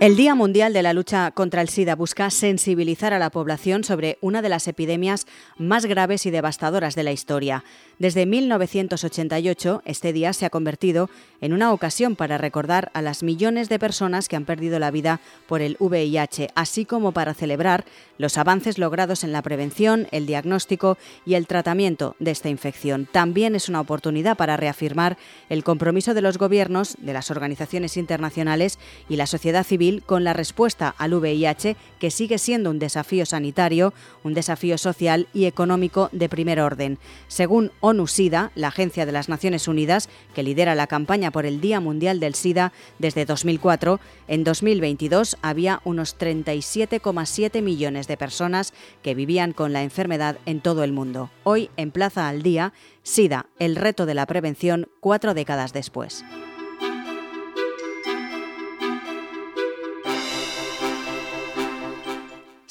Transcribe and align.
El 0.00 0.16
Día 0.16 0.34
Mundial 0.34 0.72
de 0.72 0.82
la 0.82 0.92
Lucha 0.92 1.30
contra 1.30 1.62
el 1.62 1.68
SIDA 1.68 1.94
busca 1.94 2.28
sensibilizar 2.28 3.14
a 3.14 3.20
la 3.20 3.30
población 3.30 3.84
sobre 3.84 4.18
una 4.20 4.42
de 4.42 4.48
las 4.48 4.66
epidemias 4.66 5.24
más 5.56 5.86
graves 5.86 6.26
y 6.26 6.30
devastadoras 6.30 6.96
de 6.96 7.04
la 7.04 7.12
historia. 7.12 7.64
Desde 8.00 8.26
1988, 8.26 9.82
este 9.84 10.12
día 10.12 10.32
se 10.32 10.46
ha 10.46 10.50
convertido 10.50 11.08
en 11.40 11.52
una 11.52 11.72
ocasión 11.72 12.16
para 12.16 12.38
recordar 12.38 12.90
a 12.92 13.02
las 13.02 13.22
millones 13.22 13.68
de 13.68 13.78
personas 13.78 14.28
que 14.28 14.34
han 14.34 14.44
perdido 14.44 14.80
la 14.80 14.90
vida 14.90 15.20
por 15.46 15.62
el 15.62 15.76
VIH, 15.78 16.48
así 16.56 16.84
como 16.84 17.12
para 17.12 17.32
celebrar 17.32 17.84
los 18.18 18.36
avances 18.36 18.78
logrados 18.78 19.22
en 19.22 19.30
la 19.30 19.42
prevención, 19.42 20.08
el 20.10 20.26
diagnóstico 20.26 20.98
y 21.24 21.34
el 21.34 21.46
tratamiento 21.46 22.16
de 22.18 22.32
esta 22.32 22.48
infección. 22.48 23.08
También 23.10 23.54
es 23.54 23.68
una 23.68 23.80
oportunidad 23.80 24.36
para 24.36 24.56
reafirmar 24.56 25.16
el 25.48 25.62
compromiso 25.62 26.14
de 26.14 26.22
los 26.22 26.36
gobiernos, 26.36 26.96
de 26.98 27.12
las 27.12 27.30
organizaciones 27.30 27.96
internacionales 27.96 28.80
y 29.08 29.16
la 29.16 29.26
sociedad 29.26 29.64
civil 29.64 29.83
con 30.06 30.24
la 30.24 30.32
respuesta 30.32 30.94
al 30.96 31.14
VIH, 31.14 31.76
que 31.98 32.10
sigue 32.10 32.38
siendo 32.38 32.70
un 32.70 32.78
desafío 32.78 33.26
sanitario, 33.26 33.92
un 34.22 34.34
desafío 34.34 34.78
social 34.78 35.28
y 35.32 35.44
económico 35.44 36.08
de 36.12 36.28
primer 36.28 36.60
orden. 36.60 36.98
Según 37.28 37.70
ONU-SIDA, 37.80 38.50
la 38.54 38.68
Agencia 38.68 39.06
de 39.06 39.12
las 39.12 39.28
Naciones 39.28 39.68
Unidas, 39.68 40.08
que 40.34 40.42
lidera 40.42 40.74
la 40.74 40.86
campaña 40.86 41.30
por 41.30 41.46
el 41.46 41.60
Día 41.60 41.80
Mundial 41.80 42.20
del 42.20 42.34
SIDA 42.34 42.72
desde 42.98 43.24
2004, 43.24 44.00
en 44.28 44.44
2022 44.44 45.36
había 45.42 45.80
unos 45.84 46.18
37,7 46.18 47.62
millones 47.62 48.08
de 48.08 48.16
personas 48.16 48.72
que 49.02 49.14
vivían 49.14 49.52
con 49.52 49.72
la 49.72 49.82
enfermedad 49.82 50.38
en 50.46 50.60
todo 50.60 50.84
el 50.84 50.92
mundo. 50.92 51.30
Hoy, 51.42 51.70
en 51.76 51.90
Plaza 51.90 52.28
al 52.28 52.42
Día, 52.42 52.72
SIDA, 53.02 53.46
el 53.58 53.76
reto 53.76 54.06
de 54.06 54.14
la 54.14 54.26
prevención 54.26 54.88
cuatro 55.00 55.34
décadas 55.34 55.72
después. 55.72 56.24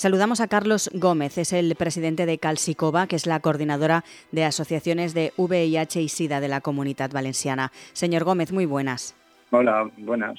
Saludamos 0.04 0.42
a 0.42 0.50
Carlos 0.50 0.90
Gómez, 0.94 1.38
es 1.38 1.54
el 1.54 1.74
presidente 1.76 2.26
de 2.26 2.38
Calsicova, 2.38 3.08
que 3.08 3.16
es 3.16 3.26
la 3.26 3.40
coordinadora 3.40 4.04
de 4.34 4.44
asociaciones 4.44 5.14
de 5.14 5.32
VIH 5.38 6.02
y 6.02 6.10
SIDA 6.10 6.42
de 6.42 6.50
la 6.50 6.60
Comunidad 6.60 7.10
Valenciana. 7.14 7.72
Señor 7.94 8.26
Gómez, 8.26 8.52
muy 8.52 8.66
buenas. 8.66 9.16
Hola, 9.52 9.90
buenas. 10.00 10.38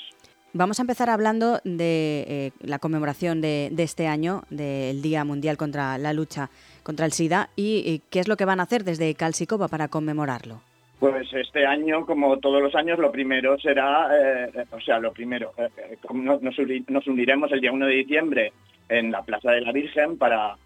Vamos 0.53 0.79
a 0.79 0.83
empezar 0.83 1.09
hablando 1.09 1.61
de 1.65 2.27
eh, 2.29 2.51
la 2.61 2.79
conmemoración 2.79 3.41
de, 3.41 3.73
este 3.79 4.07
año, 4.07 4.43
del 4.51 5.01
Día 5.01 5.25
Mundial 5.25 5.57
contra 5.57 5.97
la 5.97 6.13
lucha 6.13 6.51
contra 6.83 7.07
el 7.07 7.13
SIDA, 7.13 7.49
y, 7.57 8.03
qué 8.11 8.21
es 8.21 8.29
lo 8.29 8.37
que 8.37 8.45
van 8.45 8.61
a 8.61 8.65
hacer 8.65 8.85
desde 8.85 9.15
Calsicova 9.15 9.69
para 9.69 9.89
conmemorarlo. 9.89 10.61
Pues 11.01 11.33
este 11.33 11.65
año, 11.65 12.05
como 12.05 12.39
todos 12.39 12.61
los 12.61 12.75
años, 12.75 12.99
lo 12.99 13.11
primero 13.11 13.59
será, 13.59 14.11
eh, 14.15 14.67
o 14.71 14.81
sea, 14.83 14.99
lo 14.99 15.15
primero, 15.15 15.55
eh, 15.57 15.97
nos, 16.13 16.43
nos 16.43 17.07
uniremos 17.07 17.51
el 17.51 17.63
día 17.63 17.73
1 17.73 17.87
de 17.87 17.95
diciembre 17.95 18.53
en 18.89 19.11
la 19.11 19.23
Plaza 19.23 19.53
de 19.53 19.61
la 19.61 19.73
Virgen 19.73 20.19
para 20.19 20.57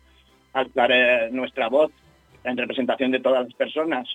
alzar 0.52 0.91
eh, 0.92 1.28
nuestra 1.30 1.69
voz 1.69 1.92
en 2.44 2.56
representación 2.56 3.11
de 3.11 3.20
todas 3.20 3.44
las 3.44 3.55
personas 3.55 4.08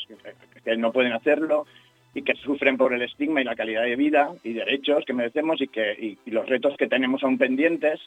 que, 0.64 0.78
no 0.78 0.92
pueden 0.92 1.14
hacerlo 1.14 1.66
y 2.14 2.22
que 2.22 2.36
sufren 2.36 2.78
por 2.78 2.94
el 2.94 3.02
estigma 3.02 3.42
y 3.42 3.44
la 3.44 3.56
calidad 3.56 3.84
de 3.84 3.96
vida 3.96 4.32
y 4.44 4.54
derechos 4.54 5.04
que 5.06 5.14
merecemos 5.14 5.62
y, 5.62 5.68
que, 5.68 6.18
los 6.26 6.48
retos 6.48 6.76
que 6.78 6.88
tenemos 6.88 7.24
aún 7.24 7.38
pendientes 7.38 8.00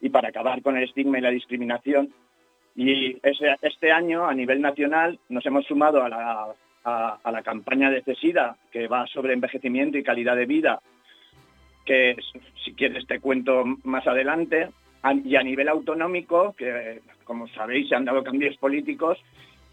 y 0.00 0.10
para 0.10 0.28
acabar 0.28 0.62
con 0.62 0.76
el 0.76 0.84
estigma 0.84 1.18
y 1.18 1.22
la 1.22 1.30
discriminación. 1.30 2.12
Y 2.74 3.18
este 3.22 3.92
año, 3.92 4.26
a 4.26 4.34
nivel 4.34 4.60
nacional, 4.60 5.18
nos 5.28 5.44
hemos 5.44 5.66
sumado 5.66 6.02
a 6.02 6.08
la, 6.08 6.54
a 6.84 7.30
la 7.30 7.42
campaña 7.42 7.90
de 7.90 8.02
CESIDA, 8.02 8.56
que 8.70 8.88
va 8.88 9.06
sobre 9.06 9.34
envejecimiento 9.34 9.98
y 9.98 10.02
calidad 10.02 10.36
de 10.36 10.46
vida, 10.46 10.80
que 11.84 12.16
si 12.64 12.74
quieres 12.74 13.06
te 13.06 13.20
cuento 13.20 13.64
más 13.84 14.06
adelante, 14.06 14.70
y 15.24 15.36
a 15.36 15.42
nivel 15.42 15.68
autonómico, 15.68 16.54
que 16.56 17.00
como 17.24 17.48
sabéis 17.48 17.88
se 17.88 17.94
han 17.94 18.04
dado 18.04 18.22
cambios 18.22 18.56
políticos 18.56 19.18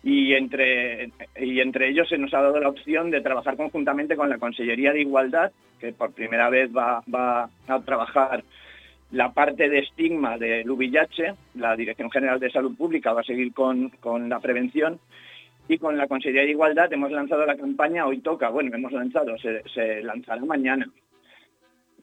y 0.03 0.33
entre, 0.33 1.11
y 1.39 1.59
entre 1.59 1.89
ellos 1.89 2.07
se 2.07 2.17
nos 2.17 2.33
ha 2.33 2.41
dado 2.41 2.59
la 2.59 2.69
opción 2.69 3.11
de 3.11 3.21
trabajar 3.21 3.57
conjuntamente 3.57 4.15
con 4.15 4.29
la 4.29 4.37
Consellería 4.37 4.93
de 4.93 5.01
Igualdad, 5.01 5.51
que 5.79 5.91
por 5.91 6.13
primera 6.13 6.49
vez 6.49 6.71
va, 6.75 7.03
a 7.67 7.79
trabajar 7.81 8.43
la 9.11 9.33
parte 9.33 9.69
de 9.69 9.79
estigma 9.79 10.37
del 10.37 10.69
VIH, 10.69 11.35
la 11.55 11.75
Dirección 11.75 12.11
General 12.11 12.39
de 12.39 12.51
Salud 12.51 12.75
Pública 12.75 13.13
va 13.13 13.21
a 13.21 13.25
seguir 13.25 13.53
con, 13.53 13.91
la 14.29 14.39
prevención. 14.39 14.99
Y 15.67 15.77
con 15.77 15.97
la 15.97 16.07
Consellería 16.07 16.43
de 16.43 16.51
Igualdad 16.51 16.91
hemos 16.91 17.11
lanzado 17.11 17.45
la 17.45 17.55
campaña 17.55 18.07
Hoy 18.07 18.21
Toca, 18.21 18.49
bueno, 18.49 18.75
hemos 18.75 18.91
lanzado, 18.91 19.35
se 19.37 20.01
lanzará 20.01 20.43
mañana, 20.43 20.89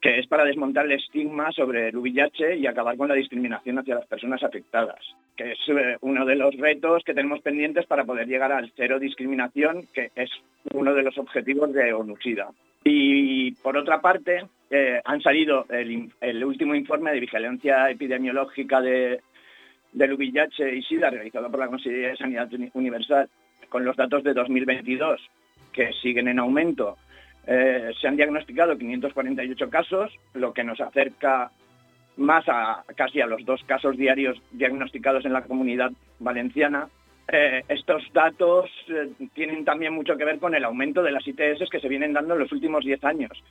que 0.06 0.20
es 0.20 0.28
para 0.28 0.44
desmontar 0.44 0.86
el 0.86 0.92
estigma 0.92 1.50
sobre 1.50 1.88
el 1.88 1.96
VIH 1.96 2.58
y 2.58 2.66
acabar 2.68 2.96
con 2.96 3.08
la 3.08 3.16
discriminación 3.16 3.80
hacia 3.80 3.96
las 3.96 4.06
personas 4.06 4.40
afectadas, 4.40 5.00
que 5.36 5.50
es 5.50 5.58
eh, 5.66 5.96
uno 6.00 6.24
de 6.24 6.36
los 6.36 6.56
retos 6.56 7.02
que 7.02 7.12
tenemos 7.12 7.40
pendientes 7.40 7.86
para 7.86 8.04
poder 8.04 8.28
llegar 8.28 8.52
al 8.52 8.70
cero 8.76 9.00
discriminación, 9.00 9.88
que 9.92 10.12
es 10.14 10.30
uno 10.72 10.94
de 10.94 11.02
los 11.02 11.18
objetivos 11.18 11.72
de 11.72 11.92
ONUSIDA. 11.92 12.50
Y 12.84 13.50
por 13.56 13.76
otra 13.76 14.00
parte, 14.00 14.46
eh, 14.70 15.00
han 15.04 15.20
salido 15.22 15.66
el, 15.70 16.44
último 16.44 16.76
informe 16.76 17.10
de 17.10 17.18
vigilancia 17.18 17.90
epidemiológica 17.90 18.80
de, 18.80 19.22
del 19.92 20.14
VIH 20.14 20.72
y 20.72 20.82
SIDA 20.84 21.10
realizado 21.10 21.50
por 21.50 21.58
la 21.58 21.66
Consejería 21.66 22.10
de 22.10 22.16
Sanidad 22.16 22.48
Universal 22.74 23.28
con 23.68 23.84
los 23.84 23.96
datos 23.96 24.22
de 24.22 24.34
2022, 24.34 25.20
que 25.72 25.90
siguen 26.00 26.28
en 26.28 26.38
aumento 26.38 26.96
eh, 27.46 27.92
se 28.00 28.08
han 28.08 28.16
diagnosticado 28.16 28.76
548 28.76 29.70
casos, 29.70 30.12
lo 30.34 30.52
que 30.52 30.64
nos 30.64 30.80
acerca 30.80 31.50
más 32.16 32.44
a 32.48 32.82
casi 32.96 33.20
a 33.20 33.26
los 33.26 33.44
dos 33.44 33.62
casos 33.64 33.96
diarios 33.96 34.40
diagnosticados 34.50 35.24
en 35.24 35.32
la 35.32 35.42
comunidad 35.42 35.92
valenciana. 36.18 36.88
Eh, 37.30 37.62
estos 37.68 38.04
datos 38.12 38.70
eh, 38.88 39.10
tienen 39.34 39.64
también 39.64 39.92
mucho 39.92 40.16
que 40.16 40.24
ver 40.24 40.38
con 40.38 40.54
el 40.54 40.64
aumento 40.64 41.02
de 41.02 41.10
las 41.10 41.26
ITS 41.26 41.68
que 41.70 41.80
se 41.80 41.88
vienen 41.88 42.12
dando 42.12 42.34
en 42.34 42.40
los 42.40 42.52
últimos 42.52 42.84
10 42.84 43.04
años. 43.04 43.42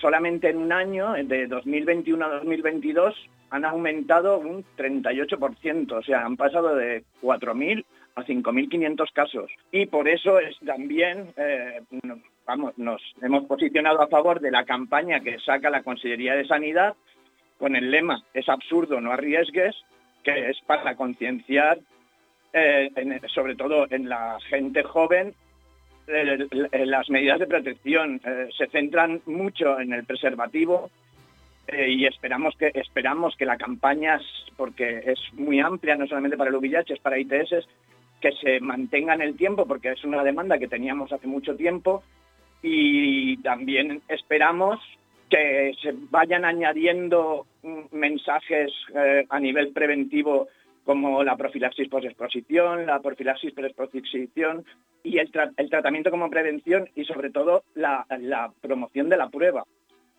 solamente 0.00 0.50
en 0.50 0.58
un 0.58 0.72
año, 0.72 1.14
de 1.14 1.46
2021 1.46 2.24
a 2.24 2.28
2022, 2.28 3.14
han 3.50 3.64
aumentado 3.64 4.38
un 4.38 4.64
38%, 4.76 5.92
o 5.92 6.02
sea, 6.02 6.24
han 6.24 6.36
pasado 6.36 6.74
de 6.74 7.04
4.000 7.22 7.84
a 8.14 8.24
5.500 8.24 9.12
casos. 9.12 9.50
Y 9.70 9.86
por 9.86 10.08
eso 10.08 10.38
es 10.38 10.58
también 10.64 11.32
nos 12.76 13.02
hemos 13.20 13.44
posicionado 13.44 14.02
a 14.02 14.08
favor 14.08 14.40
de 14.40 14.50
la 14.50 14.64
campaña 14.64 15.20
que 15.20 15.38
saca 15.40 15.70
la 15.70 15.82
Consellería 15.82 16.34
de 16.34 16.46
Sanidad 16.46 16.94
con 17.58 17.76
el 17.76 17.90
lema 17.90 18.22
Es 18.34 18.48
absurdo, 18.48 19.00
no 19.00 19.12
arriesgues, 19.12 19.76
que 20.24 20.50
es 20.50 20.60
para 20.66 20.96
concienciar, 20.96 21.78
eh, 22.52 22.90
sobre 23.32 23.54
todo 23.54 23.86
en 23.90 24.08
la 24.08 24.38
gente 24.48 24.82
joven, 24.82 25.34
las 26.06 27.08
medidas 27.08 27.38
de 27.38 27.46
protección. 27.46 28.20
Eh, 28.24 28.48
se 28.56 28.66
centran 28.66 29.22
mucho 29.26 29.78
en 29.78 29.92
el 29.92 30.04
preservativo 30.04 30.90
eh, 31.68 31.88
y 31.90 32.06
esperamos 32.06 32.56
que, 32.56 32.72
esperamos 32.74 33.36
que 33.36 33.46
la 33.46 33.56
campaña, 33.56 34.20
porque 34.56 35.02
es 35.06 35.20
muy 35.34 35.60
amplia, 35.60 35.96
no 35.96 36.06
solamente 36.06 36.36
para 36.36 36.50
el 36.50 36.56
VIH, 36.56 36.94
es 36.94 37.00
para 37.00 37.18
ITS, 37.18 37.66
que 38.20 38.32
se 38.40 38.60
mantenga 38.60 39.14
en 39.14 39.22
el 39.22 39.36
tiempo, 39.36 39.66
porque 39.66 39.92
es 39.92 40.04
una 40.04 40.22
demanda 40.22 40.58
que 40.58 40.68
teníamos 40.68 41.12
hace 41.12 41.26
mucho 41.26 41.56
tiempo 41.56 42.02
y 42.62 43.36
también 43.38 44.02
esperamos 44.08 44.78
que 45.28 45.72
se 45.80 45.94
vayan 46.10 46.44
añadiendo 46.44 47.46
mensajes 47.90 48.70
eh, 48.94 49.24
a 49.28 49.40
nivel 49.40 49.72
preventivo 49.72 50.48
como 50.84 51.22
la 51.22 51.36
profilaxis 51.36 51.88
post-exposición, 51.88 52.86
la 52.86 53.00
profilaxis 53.00 53.52
pre-exposición 53.52 54.64
y 55.02 55.18
el, 55.18 55.30
tratamiento 55.30 56.10
como 56.10 56.30
prevención 56.30 56.88
y 56.94 57.04
sobre 57.04 57.30
todo 57.30 57.64
la, 57.74 58.04
promoción 58.60 59.08
de 59.08 59.16
la 59.16 59.28
prueba, 59.28 59.64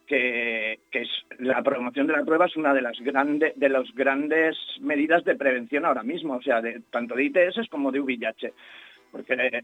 que, 0.08 0.80
es, 0.92 1.10
la 1.40 1.62
promoción 1.62 2.08
de 2.08 2.14
la 2.14 2.24
prueba 2.24 2.46
es 2.46 2.56
una 2.56 2.74
de 2.74 2.82
las 2.82 3.00
grandes 3.00 3.54
de 3.56 3.70
las 3.70 3.94
grandes 3.94 4.58
medidas 4.82 5.24
de 5.26 5.36
prevención 5.36 5.86
ahora 5.86 6.04
mismo, 6.04 6.36
o 6.36 6.42
sea, 6.42 6.62
de, 6.62 6.82
tanto 6.90 7.16
de 7.16 7.26
ITS 7.26 7.70
como 7.70 7.92
de 7.92 8.00
VIH, 8.00 8.54
porque 9.12 9.64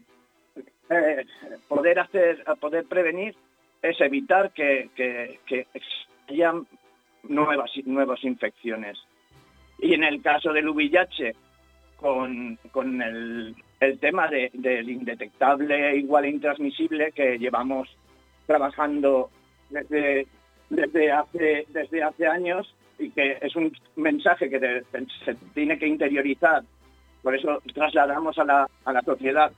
eh, 0.90 1.24
poder 1.68 2.00
hacer, 2.00 2.44
poder 2.60 2.84
prevenir 2.84 3.34
es 3.82 4.00
evitar 4.00 4.50
que, 4.52 4.90
que, 4.94 5.66
haya 6.28 6.52
nuevas, 7.24 7.70
nuevas 7.84 8.22
infecciones. 8.24 8.98
Y 9.78 9.94
en 9.94 10.04
el 10.04 10.20
caso 10.20 10.52
del 10.52 10.68
VIH, 10.68 11.34
con, 11.96 12.58
con 12.72 13.00
el, 13.00 13.54
el, 13.78 13.98
tema 13.98 14.28
del 14.28 14.90
indetectable 14.90 15.96
igual 15.96 16.26
intransmisible 16.26 17.12
que 17.12 17.38
llevamos 17.38 17.88
trabajando 18.46 19.30
desde, 19.70 20.26
desde, 20.68 21.12
hace, 21.12 21.66
desde 21.68 22.02
hace 22.02 22.26
años 22.26 22.74
y 22.98 23.10
que 23.10 23.38
es 23.40 23.54
un 23.56 23.72
mensaje 23.96 24.50
que 24.50 24.82
se 25.24 25.34
tiene 25.54 25.78
que 25.78 25.86
interiorizar. 25.86 26.62
Por 27.22 27.34
eso 27.36 27.62
trasladamos 27.74 28.38
a 28.38 28.44
la, 28.44 28.68
a 28.84 28.92
la 28.92 29.02
sociedad 29.02 29.52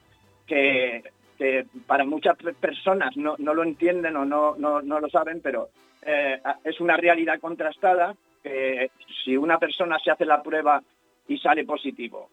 que 0.46 1.02
que 1.38 1.67
para 1.87 2.05
muchas 2.05 2.37
personas 2.61 3.17
no, 3.17 3.37
lo 3.38 3.62
entienden 3.62 4.17
o 4.17 4.25
no, 4.25 4.56
no, 4.56 4.81
lo 4.81 5.08
saben, 5.08 5.40
pero 5.40 5.69
eh, 6.02 6.40
es 6.64 6.81
una 6.81 6.96
realidad 6.96 7.40
contrastada 7.40 8.14
que 8.43 8.90
si 9.25 9.37
una 9.37 9.58
persona 9.58 9.99
se 9.99 10.11
hace 10.11 10.25
la 10.25 10.43
prueba 10.43 10.82
y 11.29 11.38
sale 11.38 11.64
positivo 11.64 12.29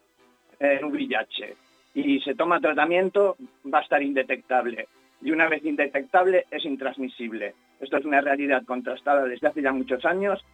en 0.58 0.84
VIH 0.84 1.54
y 1.94 2.20
se 2.20 2.34
toma 2.34 2.60
tratamiento, 2.60 3.36
va 3.72 3.78
a 3.80 3.82
estar 3.82 4.02
indetectable. 4.02 4.88
Y 5.22 5.32
una 5.32 5.48
vez 5.48 5.64
indetectable, 5.64 6.46
es 6.50 6.64
intransmisible. 6.64 7.54
Esto 7.80 7.96
es 7.96 8.04
una 8.04 8.20
realidad 8.20 8.64
contrastada 8.64 9.24
desde 9.24 9.48
hace 9.48 9.62
ya 9.62 9.72
muchos 9.72 10.04
años, 10.04 10.44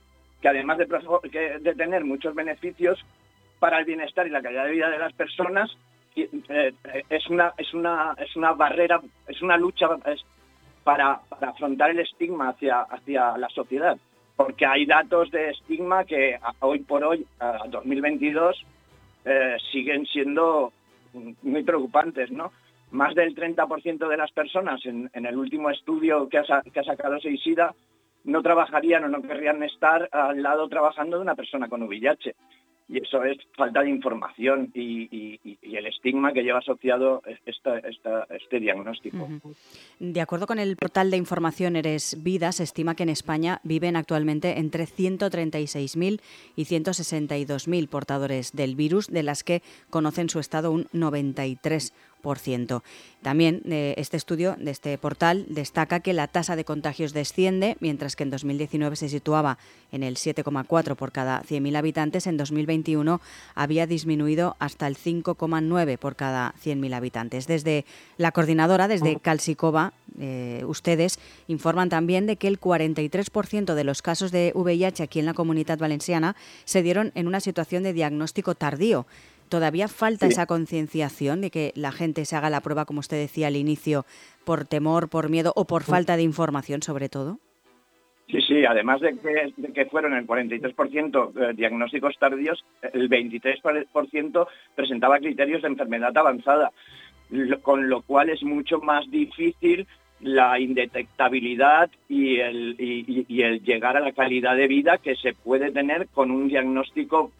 que 0.40 0.48
además 0.48 0.78
de, 0.78 0.86
tener 1.76 2.04
muchos 2.04 2.34
beneficios 2.34 3.04
para 3.58 3.78
el 3.78 3.84
bienestar 3.84 4.26
y 4.26 4.30
la 4.30 4.42
calidad 4.42 4.64
de 4.64 4.72
vida 4.72 4.90
de 4.90 4.98
las 4.98 5.12
personas, 5.12 5.70
eh, 5.70 5.76
es 6.16 7.26
una 7.28 7.52
es 7.56 7.74
una 7.74 8.14
es 8.18 8.34
una 8.36 8.52
barrera 8.52 9.00
es 9.28 9.42
una 9.42 9.56
lucha 9.56 9.88
para, 10.82 11.20
afrontar 11.40 11.90
el 11.90 12.00
estigma 12.00 12.50
hacia 12.50 12.82
hacia 12.82 13.36
la 13.36 13.48
sociedad. 13.48 13.96
Porque 14.36 14.66
hay 14.66 14.84
datos 14.84 15.30
de 15.30 15.50
estigma 15.50 16.04
que 16.04 16.38
hoy 16.60 16.80
por 16.80 17.04
hoy 17.04 17.26
a 17.38 17.66
2022 17.68 18.64
eh, 19.24 19.56
siguen 19.72 20.06
siendo 20.06 20.72
muy 21.42 21.62
preocupantes 21.62 22.30
no 22.30 22.52
más 22.90 23.14
del 23.14 23.34
30% 23.34 24.08
de 24.08 24.16
las 24.16 24.30
personas 24.32 24.84
en, 24.86 25.10
el 25.12 25.36
último 25.36 25.70
estudio 25.70 26.28
que 26.28 26.38
ha, 26.38 26.62
que 26.62 26.80
ha 26.80 26.84
sacado 26.84 27.18
Seisida 27.18 27.74
no 28.24 28.42
trabajarían 28.42 29.04
o 29.04 29.08
no 29.08 29.22
querrían 29.22 29.62
estar 29.62 30.08
al 30.12 30.42
lado 30.42 30.68
trabajando 30.68 31.16
de 31.16 31.22
una 31.22 31.34
persona 31.34 31.68
con 31.68 31.82
VIH 31.82 32.34
y 32.88 32.98
eso 32.98 33.24
es 33.24 33.38
falta 33.56 33.82
de 33.82 33.90
información 33.90 34.70
y, 34.72 35.40
el 35.62 35.86
estigma 35.86 36.32
que 36.32 36.42
lleva 36.42 36.60
asociado 36.60 37.22
este 37.26 38.60
diagnóstico. 38.60 39.28
De 39.98 40.20
acuerdo 40.20 40.46
con 40.46 40.58
el 40.58 40.76
portal 40.76 41.10
de 41.10 41.16
información 41.16 41.76
Eres 41.76 42.22
Vida, 42.22 42.52
se 42.52 42.62
estima 42.62 42.94
que 42.94 43.02
en 43.02 43.08
España 43.08 43.60
viven 43.64 43.96
actualmente 43.96 44.58
entre 44.58 44.84
136.000 44.84 46.20
y 46.54 46.64
162.000 46.64 47.88
portadores 47.88 48.52
del 48.52 48.76
virus, 48.76 49.08
de 49.08 49.22
las 49.22 49.42
que 49.42 49.62
conocen 49.90 50.30
su 50.30 50.38
estado 50.38 50.70
un 50.70 50.84
93%. 50.86 51.92
También 53.22 53.62
eh, 53.64 53.94
este 53.96 54.16
estudio 54.16 54.56
de 54.58 54.70
este 54.70 54.96
portal 54.98 55.46
destaca 55.48 56.00
que 56.00 56.12
la 56.12 56.28
tasa 56.28 56.56
de 56.56 56.64
contagios 56.64 57.12
desciende, 57.12 57.76
mientras 57.80 58.14
que 58.14 58.22
en 58.22 58.30
2019 58.30 58.96
se 58.96 59.08
situaba 59.08 59.58
en 59.90 60.02
el 60.02 60.16
7,4 60.16 60.96
por 60.96 61.12
cada 61.12 61.42
100.000 61.42 61.76
habitantes, 61.76 62.26
en 62.26 62.36
2021 62.36 63.20
había 63.54 63.86
disminuido 63.86 64.56
hasta 64.58 64.86
el 64.86 64.96
5,9 64.96 65.98
por 65.98 66.16
cada 66.16 66.54
100.000 66.64 66.94
habitantes. 66.94 67.46
Desde 67.46 67.84
la 68.16 68.32
coordinadora, 68.32 68.88
desde 68.88 69.18
Calsicova, 69.18 69.92
eh, 70.18 70.62
ustedes 70.66 71.18
informan 71.48 71.88
también 71.88 72.26
de 72.26 72.36
que 72.36 72.48
el 72.48 72.60
43% 72.60 73.74
de 73.74 73.84
los 73.84 74.02
casos 74.02 74.32
de 74.32 74.52
VIH 74.54 75.02
aquí 75.02 75.18
en 75.18 75.26
la 75.26 75.34
comunidad 75.34 75.78
valenciana 75.78 76.36
se 76.64 76.82
dieron 76.82 77.12
en 77.14 77.26
una 77.26 77.40
situación 77.40 77.82
de 77.82 77.92
diagnóstico 77.92 78.54
tardío. 78.54 79.06
¿Todavía 79.48 79.88
falta 79.88 80.26
esa 80.26 80.46
concienciación 80.46 81.40
de 81.40 81.50
que 81.50 81.72
la 81.76 81.92
gente 81.92 82.24
se 82.24 82.36
haga 82.36 82.50
la 82.50 82.60
prueba, 82.60 82.84
como 82.84 83.00
usted 83.00 83.16
decía 83.16 83.46
al 83.46 83.56
inicio, 83.56 84.04
por 84.44 84.64
temor, 84.64 85.08
por 85.08 85.28
miedo 85.28 85.52
o 85.54 85.66
por 85.66 85.82
falta 85.82 86.16
de 86.16 86.22
información 86.22 86.82
sobre 86.82 87.08
todo? 87.08 87.38
Sí, 88.28 88.40
sí, 88.40 88.64
además 88.64 89.00
de 89.00 89.16
que, 89.72 89.86
fueron 89.86 90.14
el 90.14 90.26
43% 90.26 91.32
de 91.32 91.52
diagnósticos 91.52 92.18
tardíos, 92.18 92.64
el 92.92 93.08
23% 93.08 94.48
presentaba 94.74 95.18
criterios 95.18 95.62
de 95.62 95.68
enfermedad 95.68 96.16
avanzada, 96.18 96.72
con 97.62 97.88
lo 97.88 98.02
cual 98.02 98.30
es 98.30 98.42
mucho 98.42 98.80
más 98.80 99.08
difícil 99.10 99.86
la 100.20 100.58
indetectabilidad 100.58 101.88
y 102.08 102.38
el, 102.40 102.74
y 102.78 103.42
el 103.42 103.62
llegar 103.62 103.96
a 103.96 104.00
la 104.00 104.12
calidad 104.12 104.56
de 104.56 104.66
vida 104.66 104.98
que 104.98 105.14
se 105.14 105.34
puede 105.34 105.70
tener 105.70 106.08
con 106.08 106.32
un 106.32 106.48
diagnóstico 106.48 107.30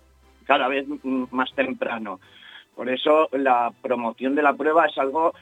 cada 0.47 0.69
vez 0.69 0.87
más 1.31 1.53
temprano. 1.55 2.21
Por 2.75 2.91
eso 2.91 3.29
la 3.33 3.73
promoción 3.83 4.35
de 4.35 4.43
la 4.43 4.55
prueba 4.55 4.87
es 4.87 4.97
algo 4.99 5.33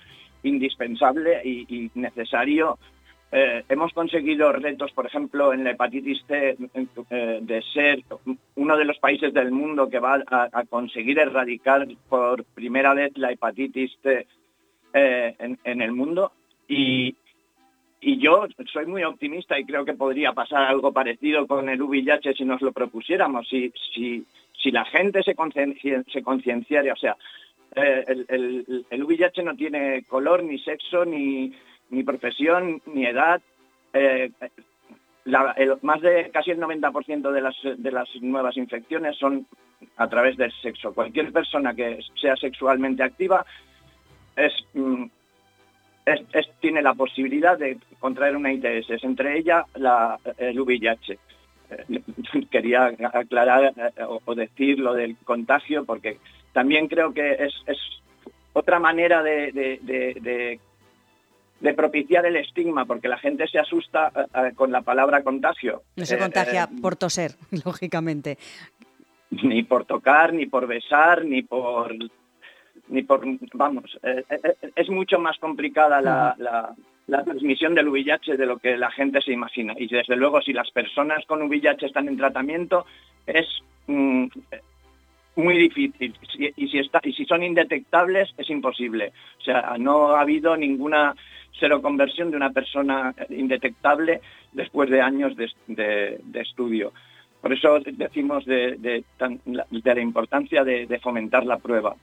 indispensable 0.45 1.43
y, 1.45 1.91
necesario. 1.95 2.79
Eh, 3.33 3.65
hemos 3.69 3.93
conseguido 3.93 4.53
retos, 4.53 4.93
por 4.93 5.07
ejemplo, 5.07 5.53
en 5.53 5.65
la 5.65 5.73
hepatitis 5.73 6.25
T, 6.27 6.57
eh, 7.11 7.39
de 7.43 7.63
ser 7.73 8.05
uno 8.55 8.77
de 8.77 8.85
los 8.85 8.99
países 8.99 9.35
del 9.35 9.51
mundo 9.51 9.89
que 9.91 9.99
va 9.99 10.23
a, 10.31 10.65
conseguir 10.67 11.19
erradicar 11.19 11.89
por 12.09 12.45
primera 12.45 12.95
vez 12.95 13.19
la 13.19 13.33
hepatitis 13.33 13.99
T 14.01 14.29
eh, 14.93 15.35
en, 15.65 15.83
el 15.83 15.91
mundo. 15.91 16.33
Y, 16.69 17.17
yo 18.01 18.47
soy 18.71 18.87
muy 18.87 19.03
optimista 19.03 19.59
y 19.59 19.65
creo 19.65 19.85
que 19.85 19.95
podría 19.95 20.33
pasar 20.33 20.65
algo 20.65 20.93
parecido 20.93 21.47
con 21.47 21.71
el 21.71 21.83
VIH 21.83 22.35
si 22.35 22.45
nos 22.45 22.61
lo 22.61 22.71
propusiéramos. 22.71 23.49
Si, 23.49 23.73
si, 23.95 24.25
si 24.65 24.71
la 24.71 24.85
gente 24.87 25.23
se, 25.23 25.35
concienciara, 25.35 26.93
o 26.93 26.97
sea, 26.97 27.17
eh, 27.77 28.03
el, 28.89 29.05
VIH 29.05 29.43
no 29.43 29.55
tiene 29.55 30.05
color, 30.05 30.43
ni 30.43 30.59
sexo, 30.59 31.05
ni, 31.05 31.53
profesión, 32.05 32.81
ni 32.87 33.05
edad. 33.05 33.43
Eh, 33.93 34.31
más 35.83 36.01
de 36.01 36.31
casi 36.33 36.51
el 36.51 36.61
90% 36.61 37.31
de 37.77 37.91
las, 37.93 38.09
nuevas 38.23 38.57
infecciones 38.57 39.17
son 39.19 39.47
a 39.99 40.09
través 40.09 40.39
del 40.39 40.53
sexo. 40.63 40.95
Cualquier 40.95 41.31
persona 41.31 41.75
que 41.75 42.01
sea 42.21 42.37
sexualmente 42.37 43.03
activa 43.03 43.45
mm, 44.73 45.05
tiene 46.61 46.81
la 46.81 46.95
posibilidad 46.95 47.59
de 47.59 47.79
contraer 47.99 48.35
una 48.35 48.53
ITS, 48.53 49.05
entre 49.05 49.39
ella 49.39 49.67
la, 49.75 50.19
el 50.39 50.59
VIH. 50.59 51.19
quería 52.51 52.93
aclarar 53.13 53.75
eh, 53.77 54.05
o 54.05 54.35
decir 54.35 54.79
lo 54.79 54.95
del 54.95 55.17
contagio 55.19 55.85
porque 55.85 56.19
también 56.53 56.89
creo 56.89 57.13
que 57.13 57.33
es, 57.33 57.55
otra 58.53 58.79
manera 58.79 59.23
de, 59.23 59.51
de, 61.61 61.75
propiciar 61.75 62.27
el 62.27 62.37
estigma, 62.37 62.85
porque 62.85 63.09
la 63.09 63.19
gente 63.19 63.49
se 63.49 63.59
asusta 63.59 64.13
eh, 64.15 64.27
eh, 64.35 64.53
con 64.55 64.71
la 64.71 64.83
palabra 64.83 65.25
contagio. 65.25 65.83
No 65.97 66.05
se 66.05 66.19
contagia 66.19 66.69
por 66.81 66.95
toser, 66.95 67.33
lógicamente. 67.65 68.39
Ni 69.31 69.65
por 69.65 69.85
tocar, 69.85 70.33
ni 70.33 70.47
por 70.47 70.67
besar, 70.67 71.25
ni 71.25 71.43
por... 71.43 71.95
Ni 72.87 73.03
por 73.03 73.25
vamos, 73.55 73.99
es 74.77 74.91
mucho 74.91 75.19
más 75.19 75.39
complicada 75.39 76.03
la 76.03 76.35
la 76.37 76.75
transmisión 77.07 77.75
del 77.75 77.89
VIH 77.89 78.37
de 78.37 78.47
lo 78.47 78.59
que 78.59 78.77
la 78.77 78.91
gente 78.91 79.21
se 79.21 79.33
imagina. 79.33 79.75
Y 79.77 79.87
desde 79.89 80.17
luego, 80.17 80.41
si 80.41 80.53
las 80.53 80.71
personas 80.71 81.25
con 81.27 81.43
VIH 81.43 81.87
están 81.87 82.09
en 82.09 82.17
tratamiento, 82.17 82.87
es 83.27 83.47
mm, 83.87 84.27
muy 85.37 85.59
difícil. 85.59 86.15
Y 86.57 86.69
si, 86.69 86.79
está, 86.79 87.01
y 87.03 87.13
si 87.13 87.25
son 87.25 87.43
indetectables, 87.43 88.33
es 88.37 88.49
imposible. 88.51 89.13
O 89.39 89.43
sea, 89.43 89.77
no 89.79 90.11
ha 90.11 90.21
habido 90.21 90.57
ninguna 90.57 91.15
seroconversión 91.59 92.31
de 92.31 92.37
una 92.37 92.51
persona 92.51 93.15
indetectable 93.29 94.21
después 94.53 94.91
de 94.91 95.01
años 95.01 95.37
de, 95.37 96.21
estudio. 96.35 96.93
Por 97.41 97.53
eso 97.53 97.79
decimos 97.81 98.45
de, 98.47 99.05
la 99.19 100.01
importancia 100.01 100.65
de, 100.65 101.01
fomentar 101.03 101.45
la 101.45 101.59
prueba. 101.59 101.95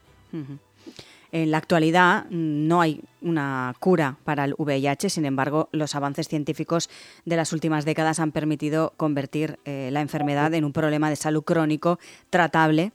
En 1.31 1.51
la 1.51 1.57
actualidad 1.57 2.25
no 2.29 2.81
hay 2.81 3.01
una 3.21 3.73
cura 3.79 4.17
para 4.25 4.43
el 4.43 4.53
VIH, 4.57 5.09
sin 5.09 5.25
embargo, 5.25 5.69
los 5.71 5.95
avances 5.95 6.27
científicos 6.27 6.89
de 7.23 7.37
las 7.37 7.53
últimas 7.53 7.85
décadas 7.85 8.19
han 8.19 8.33
permitido 8.33 8.93
convertir 8.97 9.57
eh, 9.63 9.89
la 9.93 10.01
enfermedad 10.01 10.53
en 10.53 10.65
un 10.65 10.73
problema 10.73 11.09
de 11.09 11.15
salud 11.15 11.43
crónico 11.43 11.99
tratable 12.29 12.91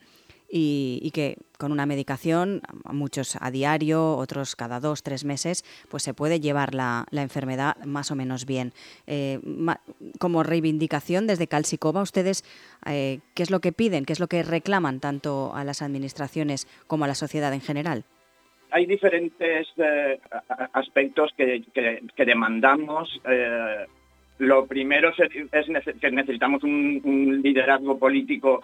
y, 0.50 1.10
que 1.12 1.38
con 1.58 1.72
una 1.72 1.86
medicación, 1.86 2.60
muchos 2.84 3.36
a 3.40 3.50
diario, 3.50 4.16
otros 4.16 4.54
cada 4.54 4.80
dos, 4.80 5.02
tres 5.02 5.24
meses, 5.24 5.64
pues 5.88 6.02
se 6.02 6.14
puede 6.14 6.38
llevar 6.38 6.74
la, 6.74 7.06
enfermedad 7.10 7.76
más 7.84 8.10
o 8.10 8.14
menos 8.14 8.44
bien. 8.44 8.72
Eh, 9.06 9.40
como 10.18 10.42
reivindicación 10.42 11.26
desde 11.26 11.48
Calcicova, 11.48 12.02
ustedes, 12.02 12.44
eh, 12.84 13.20
¿qué 13.34 13.42
es 13.42 13.50
lo 13.50 13.60
que 13.60 13.72
piden, 13.72 14.04
qué 14.04 14.12
es 14.12 14.20
lo 14.20 14.28
que 14.28 14.42
reclaman 14.42 15.00
tanto 15.00 15.52
a 15.54 15.64
las 15.64 15.82
administraciones 15.82 16.68
como 16.86 17.06
a 17.06 17.08
la 17.08 17.14
sociedad 17.14 17.52
en 17.52 17.60
general? 17.60 18.04
Hay 18.70 18.86
diferentes 18.86 19.68
eh, 19.76 20.20
aspectos 20.72 21.32
que, 21.36 21.62
demandamos. 22.16 23.20
Eh, 23.28 23.86
lo 24.38 24.66
primero 24.66 25.10
es, 25.16 25.66
que 26.00 26.10
necesitamos 26.10 26.62
un, 26.64 27.40
liderazgo 27.42 27.98
político 27.98 28.62